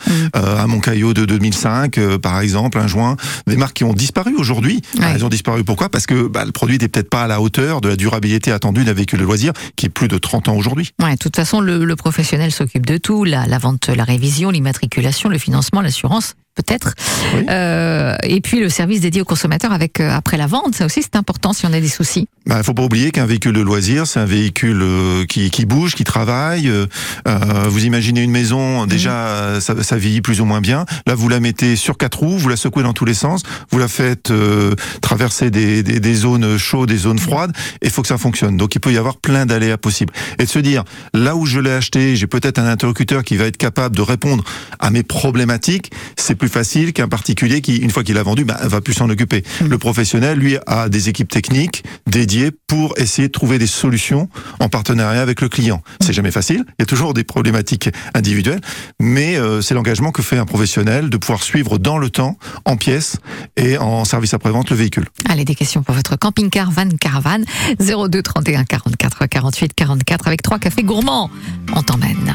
un 0.59 0.67
Moncaillot 0.67 1.15
de 1.15 1.25
2005, 1.25 1.99
euh, 1.99 2.19
par 2.19 2.41
exemple, 2.41 2.79
un 2.79 2.87
joint, 2.87 3.17
des 3.47 3.57
marques 3.57 3.75
qui 3.77 3.85
ont 3.85 3.95
disparu 3.95 4.35
aujourd'hui. 4.37 4.81
Ouais. 4.99 5.07
Elles 5.15 5.25
ont 5.25 5.29
disparu 5.29 5.65
pourquoi? 5.65 5.89
Parce 5.89 6.07
que 6.07 6.27
bah, 6.29 6.45
le 6.49 6.53
produit 6.53 6.75
n'était 6.75 6.89
peut-être 6.89 7.11
pas 7.11 7.25
à 7.25 7.27
la 7.27 7.41
hauteur 7.41 7.81
de 7.81 7.89
la 7.89 7.97
durabilité 7.97 8.51
attendue 8.51 8.85
d'un 8.85 8.95
véhicule 8.95 9.21
de 9.21 9.25
loisir 9.25 9.53
qui 9.77 9.87
est 9.87 9.91
plus 9.91 10.09
de 10.09 10.19
30 10.19 10.49
ans 10.49 10.57
aujourd'hui. 10.57 10.93
Ouais, 11.01 11.13
de 11.13 11.19
toute 11.19 11.37
façon, 11.37 11.61
le, 11.61 11.95
professionnel 11.95 12.53
s'occupe 12.53 12.87
de 12.87 12.97
tout, 12.97 13.25
la 13.25 13.59
vente, 13.59 13.89
la 13.89 14.05
révision, 14.05 14.51
l'immatriculation, 14.51 15.29
le 15.29 15.39
financement, 15.39 15.81
l'assurance, 15.81 16.35
peut-être. 16.55 16.95
Oui. 17.35 17.47
Euh, 17.49 18.17
et 18.25 18.41
puis 18.41 18.61
le 18.61 18.69
service 18.69 19.01
dédié 19.01 19.21
aux 19.23 19.25
consommateurs 19.25 19.73
avec 19.73 20.01
euh, 20.01 20.11
après 20.11 20.37
la 20.37 20.47
vente, 20.47 20.75
ça 20.75 20.87
aussi 20.87 21.03
c'est 21.03 21.17
important 21.17 21.53
si 21.53 21.67
on 21.67 21.73
a 21.73 21.81
des 21.81 21.89
soucis. 21.89 22.27
Il 22.47 22.51
bah, 22.51 22.63
faut 22.63 22.75
pas 22.75 22.83
oublier 22.83 23.11
qu'un 23.11 23.27
véhicule 23.27 23.53
de 23.53 23.61
loisir, 23.61 24.07
c'est 24.07 24.19
un 24.21 24.25
véhicule 24.25 24.81
euh, 24.83 25.25
qui, 25.27 25.51
qui 25.51 25.67
bouge, 25.67 25.95
qui 25.95 26.05
travaille. 26.05 26.69
euh, 26.69 26.87
euh, 27.29 27.67
vous 27.69 27.85
imaginez 27.85 28.23
une 28.23 28.31
maison, 28.31 28.87
déjà, 28.87 29.13
euh, 29.13 29.61
ça, 29.61 29.81
ça 29.83 29.97
vieillit 29.97 30.23
plus 30.23 30.41
ou 30.41 30.47
moins 30.47 30.61
bien. 30.61 30.87
Là, 31.07 31.15
vous 31.15 31.29
la 31.29 31.41
mettez 31.41 31.77
sur 31.77 31.97
quatre 31.97 32.21
roues, 32.21 32.39
vous 32.39 32.49
la 32.49 32.57
secouez 32.57 32.83
dans 32.83 32.95
tous 32.95 33.05
les 33.05 33.15
sens, 33.15 33.43
vous 33.71 33.79
la 33.79 33.89
faites 33.89 34.31
euh, 34.31 34.75
traverser 35.03 35.51
des, 35.51 35.83
des, 35.83 36.01
des 36.01 36.15
zones 36.15 36.57
chaudes, 36.57 36.89
des 36.89 36.97
zones 36.97 37.19
froides, 37.19 37.53
et 37.83 37.87
il 37.87 37.91
faut 37.91 38.03
que 38.03 38.09
ça 38.09 38.19
fonctionne. 38.19 38.57
Donc, 38.57 38.75
il 38.75 38.81
peut 38.81 38.93
y 38.93 38.99
avoir 38.99 39.17
plein 39.17 39.47
d'aléas 39.47 39.77
possibles. 39.77 40.13
Et 40.39 40.45
de 40.45 40.49
se 40.49 40.59
dire, 40.59 40.85
là 41.13 41.37
où 41.37 41.45
je 41.45 41.61
l'ai 41.61 41.73
acheté, 41.73 42.17
j'ai 42.17 42.27
peut-être 42.27 42.59
un 42.59 42.67
interlocuteur 42.67 43.23
qui 43.25 43.37
va 43.37 43.45
être 43.45 43.59
capable 43.59 43.95
de 43.95 44.03
répondre 44.03 44.43
à 44.79 44.91
mes 44.91 45.03
problématiques, 45.03 45.93
c'est 46.17 46.35
plus 46.35 46.48
facile 46.49 46.93
qu'un 46.93 47.09
particulier 47.09 47.61
qui, 47.61 47.77
une 47.77 47.91
fois 47.91 48.05
qu'il 48.05 48.19
a 48.19 48.23
vendu, 48.23 48.45
bah, 48.45 48.59
va 48.63 48.81
plus 48.81 48.95
s'en 48.95 49.09
occuper. 49.09 49.45
Le 49.69 49.79
professionnel, 49.79 50.39
lui, 50.39 50.57
a 50.67 50.89
des 50.89 51.09
équipes 51.09 51.31
techniques 51.31 51.85
dédiées 52.07 52.51
pour 52.67 52.95
essayer 52.99 53.29
de 53.29 53.33
trouver 53.33 53.59
des 53.59 53.67
solutions 53.67 54.29
en 54.61 54.69
partenariat 54.69 55.23
avec 55.23 55.41
le 55.41 55.49
client. 55.49 55.83
C'est 56.01 56.13
jamais 56.13 56.31
facile, 56.31 56.65
il 56.79 56.81
y 56.81 56.83
a 56.83 56.87
toujours 56.87 57.15
des 57.15 57.25
problématiques 57.25 57.91
individuelles, 58.15 58.61
mais 59.01 59.37
euh, 59.37 59.61
c'est 59.61 59.75
l'engagement 59.75 60.13
que 60.13 60.23
fait 60.23 60.39
un 60.39 60.47
professionnel 60.47 61.11
de 61.11 61.17
pouvoir 61.17 61.43
suivre 61.43 61.79
dans 61.79 61.99
le 61.99 62.11
temps, 62.11 62.39
en 62.65 62.77
pièces 62.77 63.17
et 63.57 63.79
en 63.79 64.05
service 64.05 64.35
après-vente 64.35 64.71
le 64.71 64.77
véhicule. 64.77 65.07
Allez, 65.29 65.45
des 65.45 65.55
questions 65.55 65.83
pour 65.83 65.95
votre 65.95 66.17
camping-car, 66.17 66.71
van, 66.71 66.89
caravane, 67.01 67.45
02 67.81 68.23
31 68.23 68.65
44 68.65 69.27
48 69.27 69.75
44 69.75 70.27
avec 70.27 70.43
trois 70.43 70.59
cafés 70.59 70.83
gourmands. 70.83 71.31
On 71.75 71.83
t'emmène. 71.83 72.35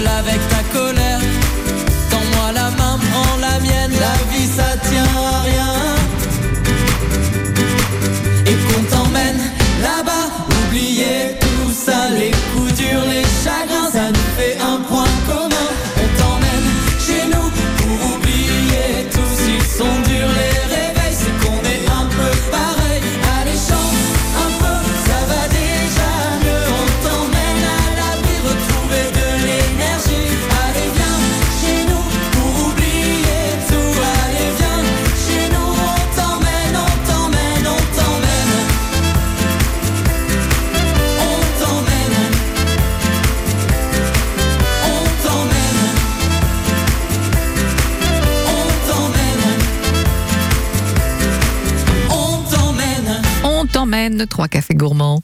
seul 0.00 0.06
avec 0.08 0.40
ta 0.48 0.59
Trois 54.28 54.46
cafés 54.46 54.74
gourmands. 54.74 55.20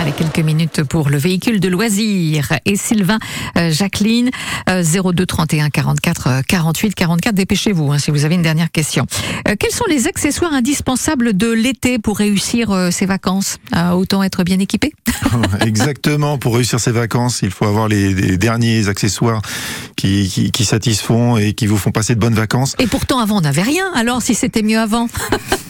Avec 0.00 0.16
quelques 0.16 0.40
minutes 0.40 0.82
pour 0.82 1.08
le 1.08 1.18
véhicule 1.18 1.60
de 1.60 1.68
loisirs. 1.68 2.48
Et 2.64 2.74
Sylvain, 2.74 3.20
euh, 3.56 3.70
Jacqueline, 3.70 4.30
euh, 4.68 4.82
02 4.82 5.24
31 5.24 5.70
44 5.70 6.26
euh, 6.26 6.40
48 6.48 6.96
44. 6.96 7.34
Dépêchez-vous 7.36 7.92
hein, 7.92 7.98
si 7.98 8.10
vous 8.10 8.24
avez 8.24 8.34
une 8.34 8.42
dernière 8.42 8.72
question. 8.72 9.06
Euh, 9.46 9.54
quels 9.56 9.70
sont 9.70 9.84
les 9.88 10.08
accessoires 10.08 10.52
indispensables 10.52 11.36
de 11.36 11.52
l'été 11.52 12.00
pour 12.00 12.18
réussir 12.18 12.72
euh, 12.72 12.90
ses 12.90 13.06
vacances? 13.06 13.58
Autant 13.94 14.24
être 14.24 14.42
bien 14.42 14.58
équipé? 14.58 14.92
Exactement. 15.64 16.38
Pour 16.38 16.56
réussir 16.56 16.80
ses 16.80 16.92
vacances, 16.92 17.42
il 17.42 17.52
faut 17.52 17.66
avoir 17.66 17.86
les, 17.86 18.12
les 18.14 18.36
derniers 18.36 18.88
accessoires 18.88 19.42
qui, 19.94 20.28
qui, 20.28 20.50
qui 20.50 20.64
satisfont 20.64 21.36
et 21.36 21.52
qui 21.52 21.68
vous 21.68 21.76
font 21.76 21.92
passer 21.92 22.16
de 22.16 22.20
bonnes 22.20 22.34
vacances. 22.34 22.74
Et 22.80 22.88
pourtant, 22.88 23.20
avant, 23.20 23.38
on 23.38 23.42
n'avait 23.42 23.62
rien. 23.62 23.92
Alors, 23.94 24.22
si 24.22 24.34
c'était 24.34 24.62
mieux 24.62 24.80
avant? 24.80 25.06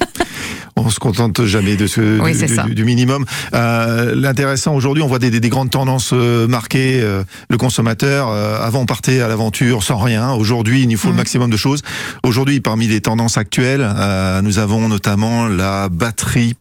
On 0.77 0.89
se 0.91 0.99
contente 0.99 1.45
jamais 1.45 1.77
de 1.77 1.87
ce 1.87 2.21
Oui, 2.21 2.35
du, 2.75 2.85
minimum. 2.85 3.25
Euh, 3.55 4.15
L'intéressant 4.15 4.75
aujourd'hui, 4.75 5.03
on 5.03 5.07
voit 5.09 5.19
des, 5.19 5.31
des- 5.31 5.41
des 5.41 5.49
grandes 5.49 5.71
tendances 5.71 6.11
euh, 6.13 6.47
marquées. 6.49 7.01
euh, 7.03 7.23
le 7.49 7.57
consommateur, 7.59 8.29
euh, 8.31 8.59
avant 8.61 8.81
on 8.81 8.87
partait 8.87 9.21
à 9.21 9.29
l'aventure 9.29 9.83
sans 9.83 9.99
rien. 9.99 10.33
Aujourd'hui, 10.33 10.83
il 10.83 10.89
nous 10.89 10.97
faut 10.99 11.09
le 11.11 11.15
maximum 11.15 11.51
de 11.51 11.57
choses. 11.57 11.83
Aujourd'hui, 12.23 12.61
parmi 12.61 12.87
les 12.87 13.01
tendances 13.01 13.37
actuelles, 13.37 13.85
euh, 13.85 14.41
nous 14.43 14.59
avons 14.59 14.89
notamment 14.89 15.47
la 15.47 15.89
batterie 15.89 16.55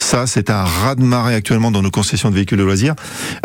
Ça, 0.00 0.26
c'est 0.26 0.50
un 0.50 0.64
raz-de-marée 0.64 1.34
actuellement 1.34 1.70
dans 1.70 1.82
nos 1.82 1.90
concessions 1.90 2.30
de 2.30 2.34
véhicules 2.34 2.58
de 2.58 2.64
loisirs. 2.64 2.94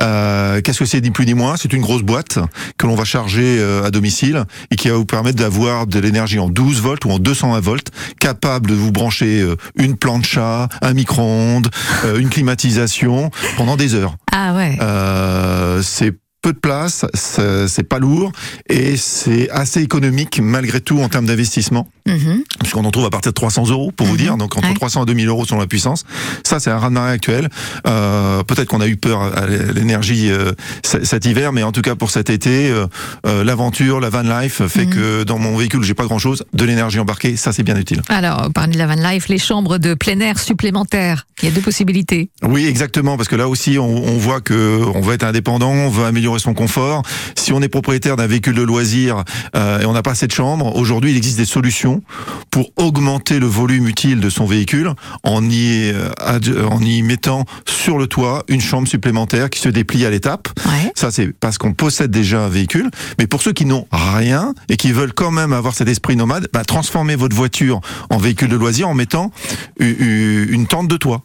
Euh, 0.01 0.62
Qu'est-ce 0.62 0.79
que 0.79 0.86
c'est 0.86 1.01
ni 1.01 1.12
plus 1.12 1.25
ni 1.25 1.34
moins? 1.34 1.55
C'est 1.58 1.73
une 1.73 1.82
grosse 1.82 2.01
boîte 2.01 2.39
que 2.77 2.88
l'on 2.88 2.95
va 2.95 3.03
charger 3.03 3.58
euh, 3.60 3.86
à 3.86 3.91
domicile 3.91 4.45
et 4.71 4.75
qui 4.75 4.89
va 4.89 4.95
vous 4.95 5.05
permettre 5.05 5.38
d'avoir 5.38 5.88
de 5.88 5.99
l'énergie 5.99 6.39
en 6.39 6.49
12 6.49 6.82
volts 6.82 7.05
ou 7.05 7.12
en 7.12 7.19
220 7.19 7.60
volts, 7.60 7.88
capable 8.19 8.69
de 8.69 8.75
vous 8.75 8.91
brancher 8.91 9.41
euh, 9.41 9.55
une 9.75 9.95
plancha, 9.95 10.67
un 10.82 10.93
micro-ondes, 10.93 11.69
euh, 12.05 12.19
une 12.19 12.29
climatisation 12.29 13.32
pendant 13.58 13.77
des 13.77 13.95
heures. 13.95 14.15
Ah 14.32 14.53
ouais. 14.55 14.77
Euh, 14.82 15.82
c'est 15.84 16.13
peu 16.41 16.54
de 16.54 16.58
place, 16.60 17.06
c'est 17.13 17.84
pas 17.88 17.99
lourd 17.99 18.32
et 18.69 18.95
c'est 18.97 19.49
assez 19.49 19.82
économique 19.82 20.39
malgré 20.41 20.80
tout 20.82 20.99
en 21.02 21.10
termes 21.10 21.25
d'investissement 21.25 21.88
Mhm. 22.08 22.43
puisqu'on 22.60 22.84
en 22.86 22.91
trouve 22.91 23.06
à 23.06 23.10
partir 23.12 23.32
de 23.32 23.36
300 23.36 23.67
euros 23.69 23.91
pour 23.91 24.08
vous 24.08 24.17
dire, 24.17 24.36
donc 24.36 24.58
entre 24.58 24.67
Ouais. 24.69 24.73
300 24.73 25.04
et 25.04 25.06
2000 25.06 25.28
euros 25.28 25.45
selon 25.45 25.60
la 25.60 25.67
puissance. 25.67 26.06
Ça, 26.43 26.60
c'est 26.60 26.71
un 26.71 26.80
raz-de-marée 26.80 27.12
actuel. 27.12 27.49
Euh, 27.88 28.41
Peut-être 28.43 28.67
qu'on 28.69 28.82
a 28.82 28.88
eu 28.88 28.95
peur 28.97 29.21
à 29.21 29.45
l'énergie 29.47 30.32
euh, 30.32 30.54
cet 30.84 31.25
hiver, 31.25 31.52
mais 31.54 31.62
en 31.62 31.71
tout 31.71 31.82
cas 31.82 31.93
pour 31.95 32.10
cet 32.10 32.30
été, 32.32 32.69
euh, 32.71 32.88
euh, 33.28 33.43
l'aventure, 33.43 33.99
la 33.99 34.10
van 34.10 34.21
life 34.23 34.65
fait 34.67 34.86
Mhm. 34.86 34.89
que 34.93 35.23
dans 35.23 35.38
mon 35.38 35.56
véhicule, 35.56 35.84
j'ai 35.84 35.93
pas 35.93 36.06
grand-chose, 36.06 36.43
de 36.54 36.63
l'énergie 36.65 36.99
embarquée, 36.99 37.36
ça 37.36 37.52
c'est 37.52 37.63
bien 37.63 37.75
utile. 37.78 38.02
Alors, 38.10 38.49
parmi 38.54 38.75
la 38.78 38.88
van 38.88 38.95
life, 38.95 39.28
les 39.28 39.38
chambres 39.38 39.78
de 39.78 39.93
plein 39.93 40.19
air 40.19 40.39
supplémentaires. 40.39 41.28
Il 41.41 41.49
y 41.49 41.52
a 41.52 41.56
deux 41.56 41.62
possibilités. 41.62 42.30
Oui, 42.43 42.65
exactement, 42.65 43.17
parce 43.17 43.30
que 43.30 43.36
là 43.36 43.47
aussi, 43.47 43.78
on, 43.78 43.86
on 44.08 44.17
voit 44.17 44.41
que 44.41 44.82
on 44.95 45.02
veut 45.02 45.13
être 45.13 45.23
indépendant, 45.23 45.71
on 45.71 45.89
veut 45.89 46.06
améliorer 46.06 46.28
son 46.37 46.53
confort. 46.53 47.01
Si 47.35 47.51
on 47.53 47.61
est 47.61 47.69
propriétaire 47.69 48.15
d'un 48.17 48.27
véhicule 48.27 48.53
de 48.55 48.61
loisir 48.61 49.23
euh, 49.55 49.79
et 49.79 49.85
on 49.85 49.93
n'a 49.93 50.03
pas 50.03 50.11
assez 50.11 50.27
de 50.27 50.31
chambres, 50.31 50.75
aujourd'hui, 50.75 51.11
il 51.11 51.17
existe 51.17 51.37
des 51.37 51.45
solutions 51.45 52.03
pour 52.51 52.69
augmenter 52.77 53.39
le 53.39 53.47
volume 53.47 53.87
utile 53.87 54.19
de 54.19 54.29
son 54.29 54.45
véhicule 54.45 54.91
en 55.23 55.43
y, 55.49 55.91
euh, 55.91 56.09
ad- 56.19 56.55
en 56.69 56.81
y 56.81 57.01
mettant 57.01 57.45
sur 57.67 57.97
le 57.97 58.05
toit 58.07 58.43
une 58.49 58.61
chambre 58.61 58.87
supplémentaire 58.87 59.49
qui 59.49 59.59
se 59.59 59.69
déplie 59.69 60.05
à 60.05 60.09
l'étape. 60.09 60.49
Ouais. 60.65 60.91
Ça, 60.95 61.09
c'est 61.11 61.27
parce 61.39 61.57
qu'on 61.57 61.73
possède 61.73 62.11
déjà 62.11 62.41
un 62.43 62.49
véhicule. 62.49 62.91
Mais 63.17 63.25
pour 63.27 63.41
ceux 63.41 63.53
qui 63.53 63.65
n'ont 63.65 63.87
rien 63.91 64.53
et 64.67 64.75
qui 64.77 64.91
veulent 64.91 65.13
quand 65.13 65.31
même 65.31 65.53
avoir 65.53 65.73
cet 65.73 65.87
esprit 65.87 66.15
nomade, 66.15 66.47
bah, 66.53 66.65
transformez 66.65 67.15
votre 67.15 67.35
voiture 67.35 67.79
en 68.09 68.17
véhicule 68.17 68.49
de 68.49 68.57
loisir 68.57 68.89
en 68.89 68.93
mettant 68.93 69.31
une 69.79 70.67
tente 70.67 70.87
de 70.89 70.97
toit. 70.97 71.23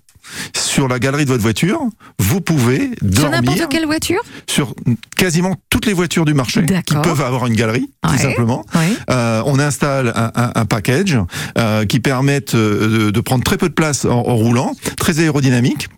Sur 0.54 0.88
la 0.88 0.98
galerie 0.98 1.24
de 1.24 1.30
votre 1.30 1.42
voiture, 1.42 1.80
vous 2.18 2.40
pouvez 2.40 2.90
Sur 3.00 3.30
dormir 3.30 3.30
n'importe 3.42 3.68
quelle 3.70 3.86
voiture 3.86 4.20
sur 4.48 4.74
quasiment 5.16 5.56
toutes 5.70 5.86
les 5.86 5.92
voitures 5.92 6.24
du 6.24 6.34
marché 6.34 6.64
qui 6.86 6.94
peuvent 6.94 7.20
avoir 7.20 7.46
une 7.46 7.54
galerie, 7.54 7.88
Ouais. 8.04 8.12
tout 8.16 8.18
simplement. 8.22 8.64
Oui. 8.74 8.96
Euh, 9.10 9.42
on 9.46 9.58
installe 9.58 10.12
un, 10.14 10.30
un- 10.34 10.52
un 10.54 10.64
package 10.66 11.18
euh, 11.58 11.84
qui 11.86 12.00
permet 12.00 12.42
euh, 12.54 13.06
de, 13.06 13.10
de 13.10 13.20
prendre 13.20 13.44
très 13.44 13.56
peu 13.56 13.68
de 13.68 13.74
place 13.74 14.04
en, 14.04 14.10
en 14.12 14.34
roulant, 14.36 14.72
très 14.98 15.20
aérodynamique. 15.20 15.88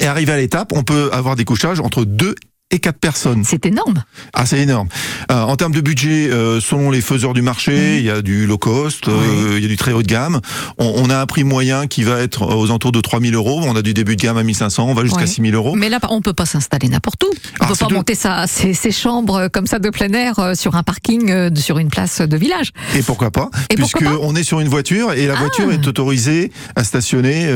Et 0.00 0.06
arrivé 0.06 0.32
à 0.32 0.36
l'étape, 0.36 0.72
on 0.74 0.82
peut 0.82 1.10
avoir 1.12 1.36
des 1.36 1.44
couchages 1.44 1.80
entre 1.80 2.04
deux 2.04 2.34
et 2.72 2.80
quatre 2.80 2.98
personnes. 2.98 3.44
C'est 3.44 3.64
énorme. 3.64 4.02
Ah, 4.34 4.44
c'est 4.44 4.58
énorme. 4.58 4.88
Euh, 5.30 5.40
en 5.42 5.54
termes 5.54 5.72
de 5.72 5.80
budget, 5.80 6.28
euh, 6.30 6.60
selon 6.60 6.90
les 6.90 7.00
faiseurs 7.00 7.32
du 7.32 7.40
marché, 7.40 7.98
il 7.98 8.04
y 8.04 8.10
a 8.10 8.22
du 8.22 8.44
low 8.46 8.58
cost, 8.58 9.06
euh, 9.06 9.54
il 9.56 9.62
y 9.62 9.64
a 9.66 9.68
du 9.68 9.76
très 9.76 9.92
haut 9.92 10.02
de 10.02 10.08
gamme. 10.08 10.40
On, 10.76 10.92
on 10.96 11.08
a 11.08 11.16
un 11.20 11.26
prix 11.26 11.44
moyen 11.44 11.86
qui 11.86 12.02
va 12.02 12.18
être 12.18 12.42
aux 12.42 12.64
alentours 12.64 12.90
de 12.90 13.00
3000 13.00 13.36
euros. 13.36 13.60
On 13.64 13.76
a 13.76 13.82
du 13.82 13.94
début 13.94 14.16
de 14.16 14.20
gamme 14.22 14.36
à 14.36 14.42
1500, 14.42 14.84
on 14.88 14.94
va 14.94 15.02
jusqu'à 15.04 15.20
Ouais. 15.20 15.26
6000 15.28 15.54
euros. 15.54 15.76
Mais 15.76 15.88
là, 15.88 16.00
on 16.10 16.20
peut 16.20 16.32
pas 16.32 16.44
s'installer 16.44 16.88
n'importe 16.88 17.22
où. 17.22 17.28
On 17.30 17.36
Ah, 17.60 17.66
peut 17.68 17.74
pas 17.78 17.86
de- 17.86 17.94
monter 17.94 18.16
sa, 18.16 18.48
ses, 18.48 18.74
ses 18.74 18.90
chambres 18.90 19.46
comme 19.52 19.68
ça 19.68 19.78
de 19.78 19.88
plein 19.90 20.12
air 20.12 20.34
sur 20.56 20.74
un 20.74 20.82
parking, 20.82 21.54
sur 21.54 21.78
une 21.78 21.88
place 21.88 22.20
de 22.20 22.36
village. 22.36 22.72
Et 22.96 23.02
pourquoi 23.02 23.30
pas 23.30 23.48
Et 23.70 23.76
Puisque 23.76 23.98
pourquoi 24.00 24.18
pas 24.18 24.24
on 24.26 24.34
est 24.34 24.42
sur 24.42 24.58
une 24.58 24.68
voiture 24.68 25.12
et 25.12 25.26
la 25.28 25.34
Ah. 25.34 25.38
voiture 25.40 25.70
est 25.70 25.86
autorisée 25.86 26.50
à 26.74 26.82
stationner 26.82 27.46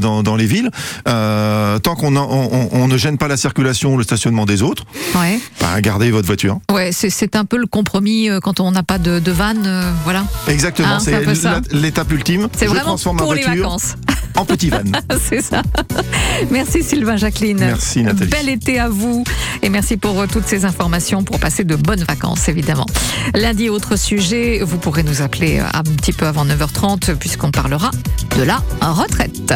dans, 0.00 0.22
dans 0.22 0.36
les 0.36 0.46
villes 0.46 0.70
tant 1.04 1.96
qu'on 1.96 2.14
en- 2.16 2.28
on, 2.30 2.68
on 2.72 2.86
ne 2.88 2.96
gêne 2.96 3.18
pas 3.18 3.26
la 3.28 3.36
circulation 3.36 3.96
le 3.96 4.04
stationnement 4.04 4.46
des 4.46 4.59
autres. 4.62 4.84
Ouais. 5.14 5.38
Bah, 5.60 5.80
gardez 5.80 6.10
votre 6.10 6.26
voiture. 6.26 6.58
Ouais, 6.72 6.90
c'est- 6.92 7.10
un 7.36 7.44
peu 7.44 7.58
le 7.58 7.66
compromis 7.66 8.28
euh, 8.28 8.40
quand 8.40 8.58
on 8.60 8.72
n'a 8.72 8.82
pas 8.82 8.98
de, 8.98 9.18
de 9.20 9.30
van, 9.32 9.54
euh, 9.64 9.92
voilà. 10.04 10.24
Exactement, 10.48 10.96
Ah, 10.96 10.98
c'est 11.00 11.72
l'étape 11.72 12.10
ultime. 12.12 12.48
C'est 12.56 12.66
vraiment 12.66 12.82
transforme 12.86 13.16
ma 13.18 13.22
pour 13.22 13.34
les 13.34 13.42
voiture 13.44 13.62
vacances. 13.64 13.94
en 14.36 14.44
petit 14.44 14.68
van. 14.68 14.82
c'est 15.28 15.42
ça. 15.42 15.62
Merci 16.50 16.82
Sylvain 16.82 17.16
Jacqueline. 17.16 17.58
Merci, 17.58 18.02
Nathalie. 18.02 18.30
Bel 18.30 18.48
été 18.48 18.80
à 18.80 18.88
vous 18.88 19.22
et 19.62 19.68
merci 19.68 19.96
pour 19.96 20.20
euh, 20.20 20.26
toutes 20.26 20.46
ces 20.46 20.64
informations 20.64 21.22
pour 21.22 21.38
passer 21.38 21.62
de 21.64 21.76
bonnes 21.76 22.02
vacances 22.04 22.48
évidemment. 22.48 22.86
Lundi 23.34 23.68
autre 23.68 23.96
sujet, 23.96 24.60
vous 24.62 24.78
pourrez 24.78 25.02
nous 25.04 25.22
appeler 25.22 25.60
un 25.60 25.82
petit 25.82 26.12
peu 26.12 26.26
avant 26.26 26.44
9h30 26.44 27.14
puisqu'on 27.14 27.50
parlera 27.50 27.90
de 28.36 28.42
la 28.42 28.60
retraite. 28.80 29.54